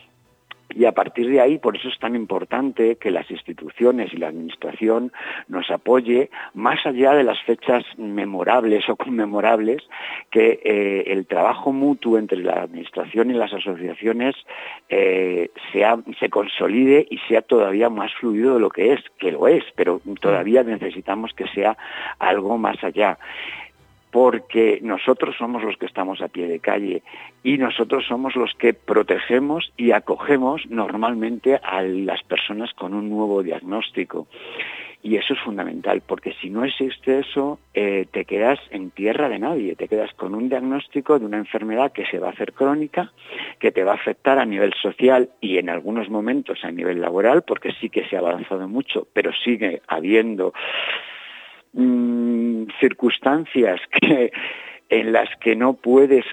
Y 0.69 0.85
a 0.85 0.91
partir 0.91 1.29
de 1.29 1.39
ahí, 1.39 1.57
por 1.57 1.77
eso 1.77 1.87
es 1.87 1.97
tan 1.97 2.15
importante 2.15 2.97
que 2.97 3.09
las 3.09 3.29
instituciones 3.31 4.13
y 4.13 4.17
la 4.17 4.27
Administración 4.27 5.11
nos 5.47 5.71
apoye 5.71 6.29
más 6.53 6.85
allá 6.85 7.13
de 7.13 7.23
las 7.23 7.41
fechas 7.43 7.83
memorables 7.97 8.87
o 8.89 8.95
conmemorables, 8.95 9.81
que 10.29 10.59
eh, 10.63 11.05
el 11.07 11.25
trabajo 11.25 11.71
mutuo 11.71 12.17
entre 12.17 12.39
la 12.39 12.63
Administración 12.63 13.31
y 13.31 13.33
las 13.33 13.53
asociaciones 13.53 14.35
eh, 14.89 15.51
sea, 15.71 15.97
se 16.19 16.29
consolide 16.29 17.07
y 17.09 17.17
sea 17.27 17.41
todavía 17.41 17.89
más 17.89 18.13
fluido 18.15 18.55
de 18.55 18.59
lo 18.59 18.69
que 18.69 18.93
es, 18.93 19.01
que 19.19 19.31
lo 19.31 19.47
es, 19.47 19.63
pero 19.75 20.01
todavía 20.19 20.63
necesitamos 20.63 21.33
que 21.33 21.47
sea 21.47 21.77
algo 22.19 22.57
más 22.57 22.83
allá 22.83 23.17
porque 24.11 24.79
nosotros 24.81 25.35
somos 25.37 25.63
los 25.63 25.77
que 25.77 25.85
estamos 25.85 26.21
a 26.21 26.27
pie 26.27 26.47
de 26.47 26.59
calle 26.59 27.03
y 27.43 27.57
nosotros 27.57 28.05
somos 28.07 28.35
los 28.35 28.53
que 28.55 28.73
protegemos 28.73 29.71
y 29.77 29.91
acogemos 29.91 30.65
normalmente 30.69 31.59
a 31.61 31.81
las 31.81 32.23
personas 32.23 32.73
con 32.73 32.93
un 32.93 33.09
nuevo 33.09 33.43
diagnóstico. 33.43 34.27
Y 35.03 35.15
eso 35.15 35.35
es 35.35 35.39
fundamental, 35.39 36.01
porque 36.05 36.33
si 36.41 36.49
no 36.49 36.65
existe 36.65 37.19
eso, 37.19 37.59
eh, 37.73 38.07
te 38.11 38.25
quedas 38.25 38.59
en 38.71 38.89
tierra 38.89 39.29
de 39.29 39.39
nadie, 39.39 39.75
te 39.75 39.87
quedas 39.87 40.11
con 40.15 40.33
un 40.33 40.49
diagnóstico 40.49 41.19
de 41.19 41.25
una 41.25 41.37
enfermedad 41.37 41.91
que 41.91 42.05
se 42.07 42.19
va 42.19 42.27
a 42.27 42.31
hacer 42.31 42.51
crónica, 42.53 43.13
que 43.59 43.71
te 43.71 43.83
va 43.83 43.91
a 43.91 43.95
afectar 43.95 44.39
a 44.39 44.45
nivel 44.45 44.73
social 44.81 45.29
y 45.39 45.59
en 45.59 45.69
algunos 45.69 46.09
momentos 46.09 46.63
a 46.63 46.71
nivel 46.71 46.99
laboral, 46.99 47.43
porque 47.43 47.73
sí 47.79 47.89
que 47.89 48.05
se 48.09 48.15
ha 48.15 48.19
avanzado 48.19 48.67
mucho, 48.67 49.07
pero 49.13 49.31
sigue 49.45 49.81
habiendo 49.87 50.53
Mm, 51.79 52.69
circunstancias 52.79 53.79
que, 54.01 54.31
en 54.89 55.11
las 55.11 55.29
que 55.39 55.55
no 55.55 55.73
puedes, 55.73 56.25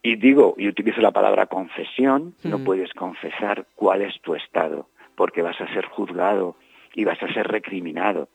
y 0.00 0.14
digo, 0.14 0.54
y 0.56 0.68
utilizo 0.68 1.00
la 1.00 1.10
palabra 1.10 1.46
confesión, 1.46 2.34
no 2.44 2.60
mm. 2.60 2.64
puedes 2.64 2.92
confesar 2.94 3.66
cuál 3.74 4.02
es 4.02 4.14
tu 4.22 4.36
estado, 4.36 4.86
porque 5.16 5.42
vas 5.42 5.60
a 5.60 5.66
ser 5.74 5.86
juzgado 5.86 6.54
y 6.94 7.04
vas 7.04 7.20
a 7.20 7.32
ser 7.34 7.48
recriminado. 7.48 8.28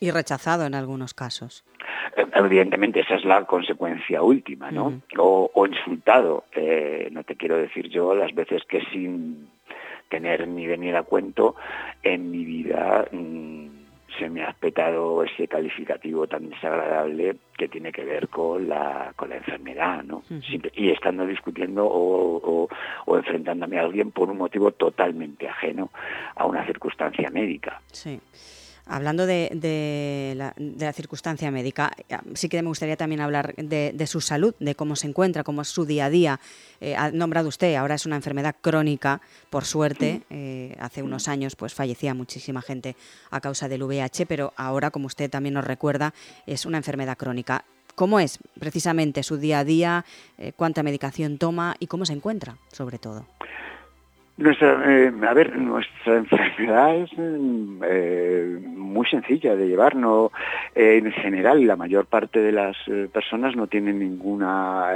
Y 0.00 0.10
rechazado 0.10 0.64
en 0.64 0.74
algunos 0.74 1.12
casos. 1.12 1.64
Eh, 2.16 2.24
evidentemente 2.34 3.00
esa 3.00 3.16
es 3.16 3.24
la 3.26 3.44
consecuencia 3.44 4.22
última, 4.22 4.70
¿no? 4.70 4.90
Mm. 4.92 5.02
O, 5.18 5.66
insultado. 5.66 6.44
Eh, 6.52 7.10
no 7.12 7.24
te 7.24 7.36
quiero 7.36 7.58
decir 7.58 7.90
yo 7.90 8.14
las 8.14 8.34
veces 8.34 8.62
que 8.64 8.80
sin 8.86 9.50
tener 10.08 10.48
ni 10.48 10.66
venir 10.66 10.96
a 10.96 11.02
cuento 11.02 11.56
en 12.02 12.30
mi 12.30 12.44
vida 12.44 13.06
se 14.18 14.28
me 14.28 14.44
ha 14.44 14.52
petado 14.52 15.22
ese 15.22 15.48
calificativo 15.48 16.26
tan 16.26 16.48
desagradable 16.50 17.36
que 17.56 17.68
tiene 17.68 17.92
que 17.92 18.04
ver 18.04 18.28
con 18.28 18.68
la, 18.68 19.12
con 19.16 19.30
la 19.30 19.36
enfermedad, 19.36 20.02
¿no? 20.04 20.22
y 20.74 20.90
estando 20.90 21.26
discutiendo 21.26 21.86
o, 21.86 22.68
o, 23.06 23.16
enfrentándome 23.16 23.78
a 23.78 23.82
alguien 23.82 24.10
por 24.10 24.30
un 24.30 24.38
motivo 24.38 24.72
totalmente 24.72 25.48
ajeno 25.48 25.90
a 26.34 26.46
una 26.46 26.64
circunstancia 26.66 27.30
médica. 27.30 27.80
Sí. 27.92 28.20
Hablando 28.88 29.26
de, 29.26 30.34
la, 30.36 30.92
circunstancia 30.92 31.50
médica, 31.50 31.90
eh, 32.08 32.16
sí 32.34 32.48
que 32.48 32.62
me 32.62 32.68
gustaría 32.68 32.96
también 32.96 33.20
hablar 33.20 33.52
de, 33.56 34.06
su 34.06 34.20
salud, 34.20 34.54
de 34.60 34.76
cómo 34.76 34.94
se 34.94 35.08
encuentra, 35.08 35.42
cómo 35.42 35.62
es 35.62 35.68
su 35.68 35.84
día 35.86 36.04
a 36.04 36.10
día. 36.10 36.40
Eh, 36.80 36.94
ha 36.94 37.10
nombrado 37.10 37.48
usted, 37.48 37.74
ahora 37.74 37.96
es 37.96 38.06
una 38.06 38.14
enfermedad 38.14 38.54
crónica, 38.60 39.20
por 39.50 39.64
suerte. 39.64 40.22
Eh, 40.30 40.76
hace 40.78 41.02
unos 41.02 41.26
años 41.26 41.56
pues 41.56 41.74
fallecía 41.74 42.14
muchísima 42.14 42.62
gente 42.62 42.94
a 43.30 43.40
causa 43.40 43.68
del 43.68 43.82
VIH, 43.82 44.24
pero 44.26 44.52
ahora, 44.56 44.92
como 44.92 45.06
usted 45.06 45.28
también 45.28 45.54
nos 45.54 45.64
recuerda, 45.64 46.14
es 46.46 46.64
una 46.64 46.76
enfermedad 46.76 47.16
crónica. 47.16 47.64
¿Cómo 47.96 48.20
es 48.20 48.38
precisamente 48.60 49.24
su 49.24 49.36
día 49.36 49.60
a 49.60 49.64
día? 49.64 50.04
¿Cuánta 50.54 50.82
medicación 50.82 51.38
toma 51.38 51.76
y 51.80 51.86
cómo 51.86 52.04
se 52.04 52.12
encuentra, 52.12 52.58
sobre 52.70 52.98
todo? 52.98 53.26
Nuestra, 54.38 54.82
eh, 54.84 55.10
a 55.26 55.32
ver, 55.32 55.56
nuestra 55.56 56.16
enfermedad 56.16 56.94
es 56.96 57.10
eh, 57.16 58.58
muy 58.62 59.06
sencilla 59.06 59.56
de 59.56 59.66
llevar. 59.66 59.96
No, 59.96 60.30
eh, 60.74 61.00
en 61.02 61.10
general, 61.10 61.66
la 61.66 61.76
mayor 61.76 62.04
parte 62.04 62.40
de 62.40 62.52
las 62.52 62.76
personas 63.12 63.56
no 63.56 63.66
tienen 63.66 63.98
ninguna 63.98 64.88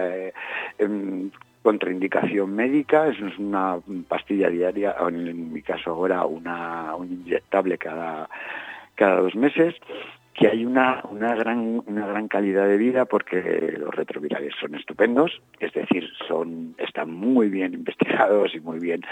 em, 0.79 1.31
contraindicación 1.63 2.55
médica. 2.55 3.09
Es 3.09 3.19
una 3.39 3.79
pastilla 4.09 4.51
diaria, 4.51 4.97
o 5.01 5.09
en, 5.09 5.53
mi 5.55 5.63
caso 5.63 5.91
ahora 5.91 6.27
una, 6.27 6.95
un 6.95 7.11
inyectable 7.11 7.79
cada, 7.79 8.29
cada 8.95 9.21
dos 9.21 9.35
meses 9.37 9.75
que 10.35 10.49
hay 10.49 10.65
una, 10.65 11.03
una, 11.11 11.35
gran, 11.35 11.83
una 11.87 12.07
gran 12.07 12.29
calidad 12.29 12.67
de 12.67 12.77
vida 12.77 13.05
porque 13.05 13.75
los 13.79 13.95
retrovirales 13.95 14.55
son 14.61 14.75
estupendos, 14.75 15.43
es 15.59 15.73
decir, 15.73 16.09
son, 16.29 16.75
están 16.79 17.13
muy 17.13 17.49
bien 17.49 17.75
investigados 17.75 18.55
y 18.55 18.61
muy 18.61 18.79
bien 18.79 19.03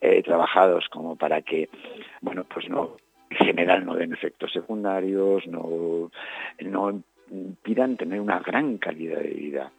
eh, 0.00 0.22
trabajados 0.22 0.88
como 0.90 1.16
para 1.16 1.42
que, 1.42 1.68
bueno, 2.20 2.44
pues 2.44 2.68
no, 2.68 2.96
en 3.30 3.36
general 3.38 3.84
no 3.84 3.94
den 3.94 4.12
efectos 4.12 4.52
secundarios, 4.52 5.46
no, 5.46 6.10
no 6.60 7.02
impidan 7.30 7.96
tener 7.96 8.20
una 8.20 8.38
gran 8.40 8.78
calidad 8.78 9.20
de 9.20 9.30
vida. 9.30 9.72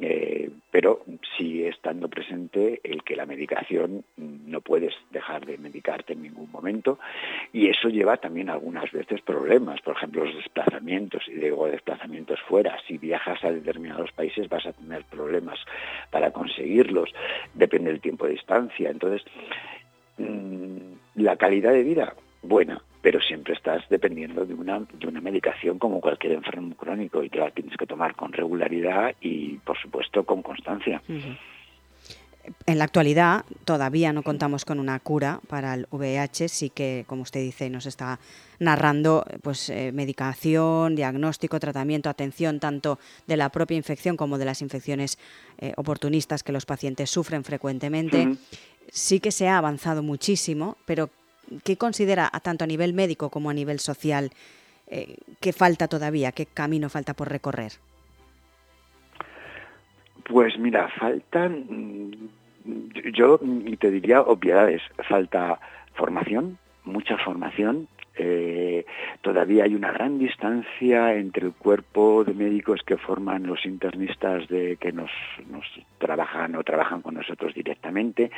Eh, 0.00 0.50
pero 0.70 1.02
sí 1.36 1.64
estando 1.64 2.08
presente 2.08 2.80
el 2.84 3.02
que 3.02 3.16
la 3.16 3.24
medicación 3.24 4.04
no 4.16 4.60
puedes 4.60 4.92
dejar 5.10 5.46
de 5.46 5.56
medicarte 5.56 6.12
en 6.12 6.22
ningún 6.22 6.50
momento 6.50 6.98
y 7.52 7.68
eso 7.68 7.88
lleva 7.88 8.18
también 8.18 8.50
algunas 8.50 8.90
veces 8.92 9.22
problemas, 9.22 9.80
por 9.80 9.96
ejemplo 9.96 10.26
los 10.26 10.34
desplazamientos 10.36 11.22
y 11.28 11.34
digo 11.34 11.68
desplazamientos 11.68 12.40
fuera, 12.42 12.76
si 12.86 12.98
viajas 12.98 13.42
a 13.44 13.52
determinados 13.52 14.12
países 14.12 14.48
vas 14.48 14.66
a 14.66 14.72
tener 14.72 15.04
problemas 15.04 15.58
para 16.10 16.32
conseguirlos, 16.32 17.10
depende 17.54 17.90
del 17.90 18.00
tiempo 18.00 18.26
de 18.26 18.32
distancia, 18.32 18.90
entonces 18.90 19.22
mm, 20.18 21.22
la 21.22 21.36
calidad 21.36 21.72
de 21.72 21.84
vida 21.84 22.14
buena, 22.42 22.82
pero 23.02 23.20
siempre 23.20 23.54
estás 23.54 23.82
dependiendo 23.90 24.46
de 24.46 24.54
una, 24.54 24.80
de 24.80 25.06
una 25.06 25.20
medicación 25.20 25.78
como 25.78 26.00
cualquier 26.00 26.34
enfermo 26.34 26.76
crónico 26.76 27.22
y 27.22 27.28
te 27.28 27.38
la 27.38 27.50
tienes 27.50 27.76
que 27.76 27.86
tomar 27.86 28.14
con 28.14 28.32
regularidad 28.32 29.14
y, 29.20 29.58
por 29.58 29.76
supuesto, 29.76 30.24
con 30.24 30.42
constancia. 30.42 31.02
En 32.66 32.78
la 32.78 32.84
actualidad 32.84 33.44
todavía 33.64 34.12
no 34.12 34.22
contamos 34.22 34.64
con 34.64 34.80
una 34.80 34.98
cura 35.00 35.40
para 35.48 35.74
el 35.74 35.86
VIH, 35.90 36.48
sí 36.48 36.70
que, 36.70 37.04
como 37.06 37.22
usted 37.22 37.40
dice, 37.40 37.70
nos 37.70 37.86
está 37.86 38.18
narrando 38.58 39.24
pues, 39.42 39.68
eh, 39.70 39.90
medicación, 39.92 40.94
diagnóstico, 40.94 41.60
tratamiento, 41.60 42.08
atención 42.08 42.60
tanto 42.60 42.98
de 43.26 43.36
la 43.36 43.48
propia 43.50 43.76
infección 43.76 44.16
como 44.16 44.38
de 44.38 44.44
las 44.44 44.62
infecciones 44.62 45.18
eh, 45.58 45.72
oportunistas 45.76 46.42
que 46.42 46.52
los 46.52 46.66
pacientes 46.66 47.10
sufren 47.10 47.44
frecuentemente. 47.44 48.36
Sí 48.90 49.20
que 49.20 49.30
se 49.30 49.48
ha 49.48 49.58
avanzado 49.58 50.02
muchísimo, 50.02 50.76
pero 50.84 51.10
¿qué 51.64 51.76
considera 51.76 52.30
tanto 52.42 52.64
a 52.64 52.66
nivel 52.66 52.94
médico 52.94 53.30
como 53.30 53.50
a 53.50 53.54
nivel 53.54 53.78
social 53.78 54.30
eh, 54.88 55.16
que 55.40 55.52
falta 55.52 55.88
todavía, 55.88 56.32
qué 56.32 56.46
camino 56.46 56.88
falta 56.88 57.14
por 57.14 57.28
recorrer? 57.28 57.72
Pues 60.24 60.58
mira, 60.58 60.88
faltan, 60.98 62.30
yo 63.12 63.40
te 63.78 63.90
diría 63.90 64.20
obviedades, 64.22 64.82
falta 65.08 65.58
formación, 65.94 66.58
mucha 66.84 67.16
formación, 67.18 67.88
eh, 68.24 68.86
todavía 69.20 69.64
hay 69.64 69.74
una 69.74 69.90
gran 69.90 70.18
distancia 70.18 71.14
entre 71.14 71.46
el 71.46 71.52
cuerpo 71.52 72.22
de 72.22 72.34
médicos 72.34 72.82
que 72.86 72.96
forman 72.96 73.46
los 73.46 73.66
internistas 73.66 74.46
de 74.48 74.76
que 74.76 74.92
nos, 74.92 75.10
trabajan 75.98 76.54
o 76.56 76.62
trabajan 76.62 77.02
con 77.02 77.14
nosotros 77.14 77.54
directamente 77.54 78.30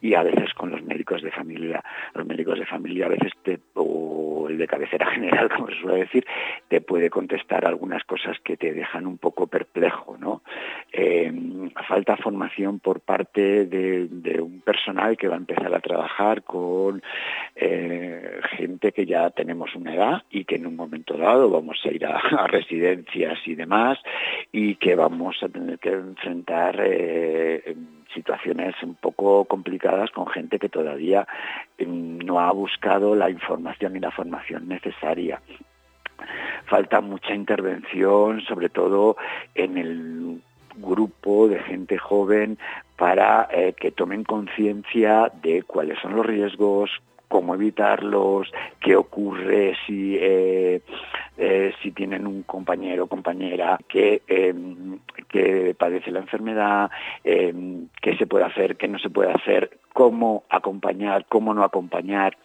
y 0.00 0.14
a 0.14 0.22
veces 0.22 0.54
con 0.54 0.70
los 0.70 0.82
médicos 0.82 1.22
de 1.22 1.30
familia. 1.30 1.82
Los 2.14 2.26
médicos 2.26 2.58
de 2.58 2.66
familia 2.66 3.06
a 3.06 3.10
veces 3.10 3.32
te, 3.42 3.60
o 3.74 4.46
el 4.48 4.58
de 4.58 4.66
cabecera 4.66 5.06
general, 5.14 5.48
como 5.48 5.68
se 5.68 5.80
suele 5.80 6.00
decir, 6.00 6.26
te 6.68 6.80
puede 6.80 7.10
contestar 7.10 7.64
algunas 7.64 8.04
cosas 8.04 8.36
que 8.42 8.56
te 8.56 8.72
dejan 8.72 9.06
un 9.06 9.18
poco 9.18 9.46
perplejo, 9.46 10.16
¿no? 10.18 10.42
Eh, 10.92 11.32
falta 11.86 12.16
formación 12.16 12.80
por 12.80 13.00
parte 13.00 13.66
de, 13.66 14.08
un 14.40 14.60
personal 14.60 15.16
que 15.16 15.28
va 15.28 15.34
a 15.34 15.38
empezar 15.38 15.74
a 15.74 15.80
trabajar 15.80 16.42
con 16.42 17.02
eh, 17.56 18.40
gente 18.56 18.92
que 18.92 19.06
ya 19.06 19.27
tenemos 19.30 19.74
una 19.74 19.94
edad 19.94 20.22
y 20.30 20.44
que 20.44 20.56
en 20.56 20.66
un 20.66 20.76
momento 20.76 21.16
dado 21.16 21.50
vamos 21.50 21.78
a 21.84 21.88
ir 21.88 22.04
a, 22.06 22.18
residencias 22.48 23.38
y 23.46 23.54
demás 23.54 23.98
y 24.52 24.76
que 24.76 24.94
vamos 24.94 25.36
a 25.42 25.48
tener 25.48 25.78
que 25.78 25.90
enfrentar 25.90 26.76
eh, 26.80 27.74
situaciones 28.14 28.74
un 28.82 28.94
poco 28.94 29.44
complicadas 29.44 30.10
con 30.10 30.26
gente 30.26 30.58
que 30.58 30.68
todavía 30.68 31.26
mm, 31.78 32.18
no 32.18 32.40
ha 32.40 32.52
buscado 32.52 33.14
la 33.14 33.30
información 33.30 33.96
y 33.96 34.00
la 34.00 34.10
formación 34.10 34.68
necesaria. 34.68 35.40
Falta 36.66 37.00
mucha 37.00 37.34
intervención, 37.34 38.42
sobre 38.42 38.68
todo 38.68 39.16
en 39.54 39.78
el 39.78 40.42
grupo 40.76 41.48
de 41.48 41.60
gente 41.60 41.98
joven 41.98 42.58
para 42.96 43.48
eh, 43.52 43.74
que 43.74 43.90
tomen 43.90 44.24
conciencia 44.24 45.30
de 45.42 45.62
cuáles 45.62 45.98
son 46.00 46.16
los 46.16 46.26
riesgos, 46.26 46.90
cómo 47.28 47.54
evitarlos, 47.54 48.50
qué 48.80 48.96
ocurre 48.96 49.76
si 49.86 50.16
eh, 50.20 50.80
eh, 51.36 51.72
si 51.80 51.92
tienen 51.92 52.26
un 52.26 52.42
compañero 52.42 53.04
o 53.04 53.06
compañera 53.06 53.78
que, 53.86 54.22
em, 54.26 54.98
que 55.28 55.72
padece 55.78 56.10
la 56.10 56.18
enfermedad, 56.18 56.90
em, 57.22 57.86
qué 58.02 58.16
se 58.16 58.26
puede 58.26 58.44
hacer, 58.44 58.76
qué 58.76 58.88
no 58.88 58.98
se 58.98 59.08
puede 59.08 59.30
hacer, 59.30 59.78
cómo 59.92 60.42
acompañar, 60.50 61.26
cómo 61.28 61.54
no 61.54 61.62
acompañar. 61.62 62.36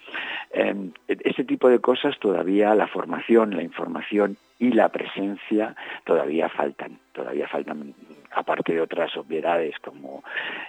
Em, 0.52 0.92
ese 1.08 1.44
tipo 1.44 1.70
de 1.70 1.80
cosas 1.80 2.20
todavía 2.20 2.76
la 2.76 2.88
formación, 2.88 3.56
la 3.56 3.64
información 3.64 4.38
y 4.60 4.72
la 4.72 4.90
presencia 4.90 5.76
todavía 6.04 6.50
faltan, 6.50 7.00
todavía 7.14 7.48
faltan 7.48 7.96
aparte 8.36 8.74
de 8.74 8.82
otras 8.82 9.16
obviedades 9.18 9.76
como 9.80 10.24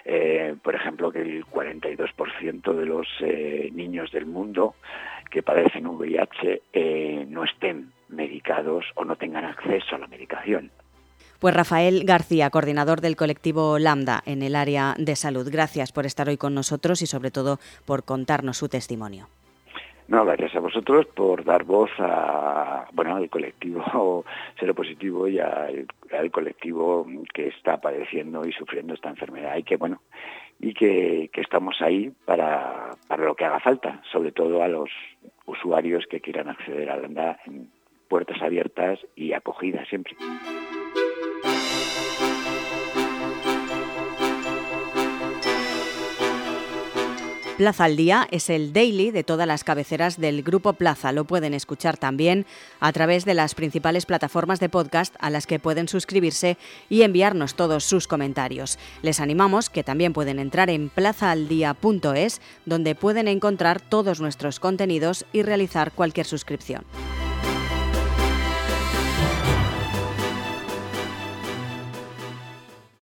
eh, 0.05 0.55
por 0.63 0.75
ejemplo 0.75 1.11
que 1.11 1.21
el 1.21 1.45
42% 1.47 2.73
de 2.75 2.87
los 2.87 3.07
eh, 3.21 3.71
niños 3.73 4.11
del 4.13 4.27
mundo 4.27 4.75
que 5.31 5.43
padecen 5.43 5.87
VIH 5.87 6.63
eh, 6.73 7.27
no 7.29 7.45
estén 7.45 7.93
medicados 8.09 8.85
o 8.95 9.05
no 9.05 9.17
tengan 9.17 9.45
acceso 9.45 9.97
a 9.97 9.99
la 9.99 10.07
medicación. 10.07 10.71
Pues 11.41 11.55
Rafael 11.55 12.05
García, 12.05 12.49
coordinador 12.51 13.01
del 13.01 13.17
colectivo 13.17 13.79
Lambda 13.79 14.23
en 14.25 14.43
el 14.43 14.55
área 14.55 14.95
de 14.97 15.17
salud, 15.17 15.49
gracias 15.51 15.93
por 15.93 16.07
estar 16.07 16.29
hoy 16.29 16.37
con 16.37 16.55
nosotros 16.55 17.03
y 17.03 17.07
sobre 17.07 17.31
todo 17.31 17.59
por 17.85 18.05
contarnos 18.05 18.59
su 18.59 18.69
testimonio. 18.69 19.29
No, 20.07 20.25
gracias 20.25 20.55
a 20.55 20.61
vosotros 20.61 21.07
por 21.07 21.45
dar 21.45 21.65
voz 21.65 21.91
a, 21.99 22.87
bueno, 22.93 23.17
al 23.17 23.31
colectivo 23.31 24.25
seropositivo 24.61 25.29
y 25.29 25.39
al, 25.39 25.87
colectivo 26.31 27.07
que 27.33 27.49
está 27.49 27.81
padeciendo 27.81 28.47
y 28.47 28.53
sufriendo 28.53 28.95
esta 28.95 29.09
enfermedad 29.09 29.57
y 29.57 29.63
que, 29.63 29.77
bueno, 29.77 30.03
y 30.61 30.75
que, 30.75 31.31
que 31.33 31.41
estamos 31.41 31.81
ahí 31.81 32.13
para, 32.25 32.91
para 33.09 33.25
lo 33.25 33.35
que 33.35 33.45
haga 33.45 33.61
falta, 33.61 34.03
sobre 34.13 34.33
todo 34.33 34.63
a 34.63 34.69
los 34.69 34.91
usuarios 35.47 36.05
que 36.07 36.21
quieran 36.21 36.49
acceder 36.49 36.91
a 36.91 36.97
la 36.97 37.39
en 37.47 37.71
puertas 38.09 38.41
abiertas 38.43 39.01
y 39.17 39.33
acogida 39.33 39.85
siempre. 39.87 40.15
Plaza 47.57 47.85
al 47.85 47.97
Día 47.97 48.27
es 48.33 48.51
el 48.51 48.73
daily 48.73 49.13
de 49.13 49.23
todas 49.23 49.47
las 49.47 49.63
cabeceras 49.63 50.19
del 50.19 50.43
Grupo 50.43 50.73
Plaza. 50.73 51.13
Lo 51.13 51.25
pueden 51.25 51.55
escuchar 51.55 51.97
también 51.97 52.47
a 52.81 52.93
través 52.93 53.25
de 53.25 53.35
las 53.35 53.55
principales 53.55 54.07
plataformas 54.07 54.59
de 54.59 54.69
podcast 54.69 55.15
a 55.21 55.31
las 55.31 55.47
que 55.47 55.61
pueden 55.61 55.87
suscribirse 55.87 56.57
y 56.89 57.03
enviarnos 57.03 57.55
todos 57.55 57.85
sus 57.85 58.09
comentarios. 58.09 58.77
Les 59.03 59.21
animamos 59.21 59.71
que 59.71 59.85
también 59.85 60.13
pueden 60.13 60.41
entrar 60.41 60.69
en 60.69 60.89
plazaaldía.es 60.89 62.41
donde 62.67 62.97
pueden 62.97 63.29
encontrar 63.29 63.81
todos 63.81 64.21
nuestros 64.21 64.59
contenidos 64.59 65.25
y 65.33 65.43
realizar 65.43 65.93
cualquier 65.93 66.27
suscripción. 66.27 66.85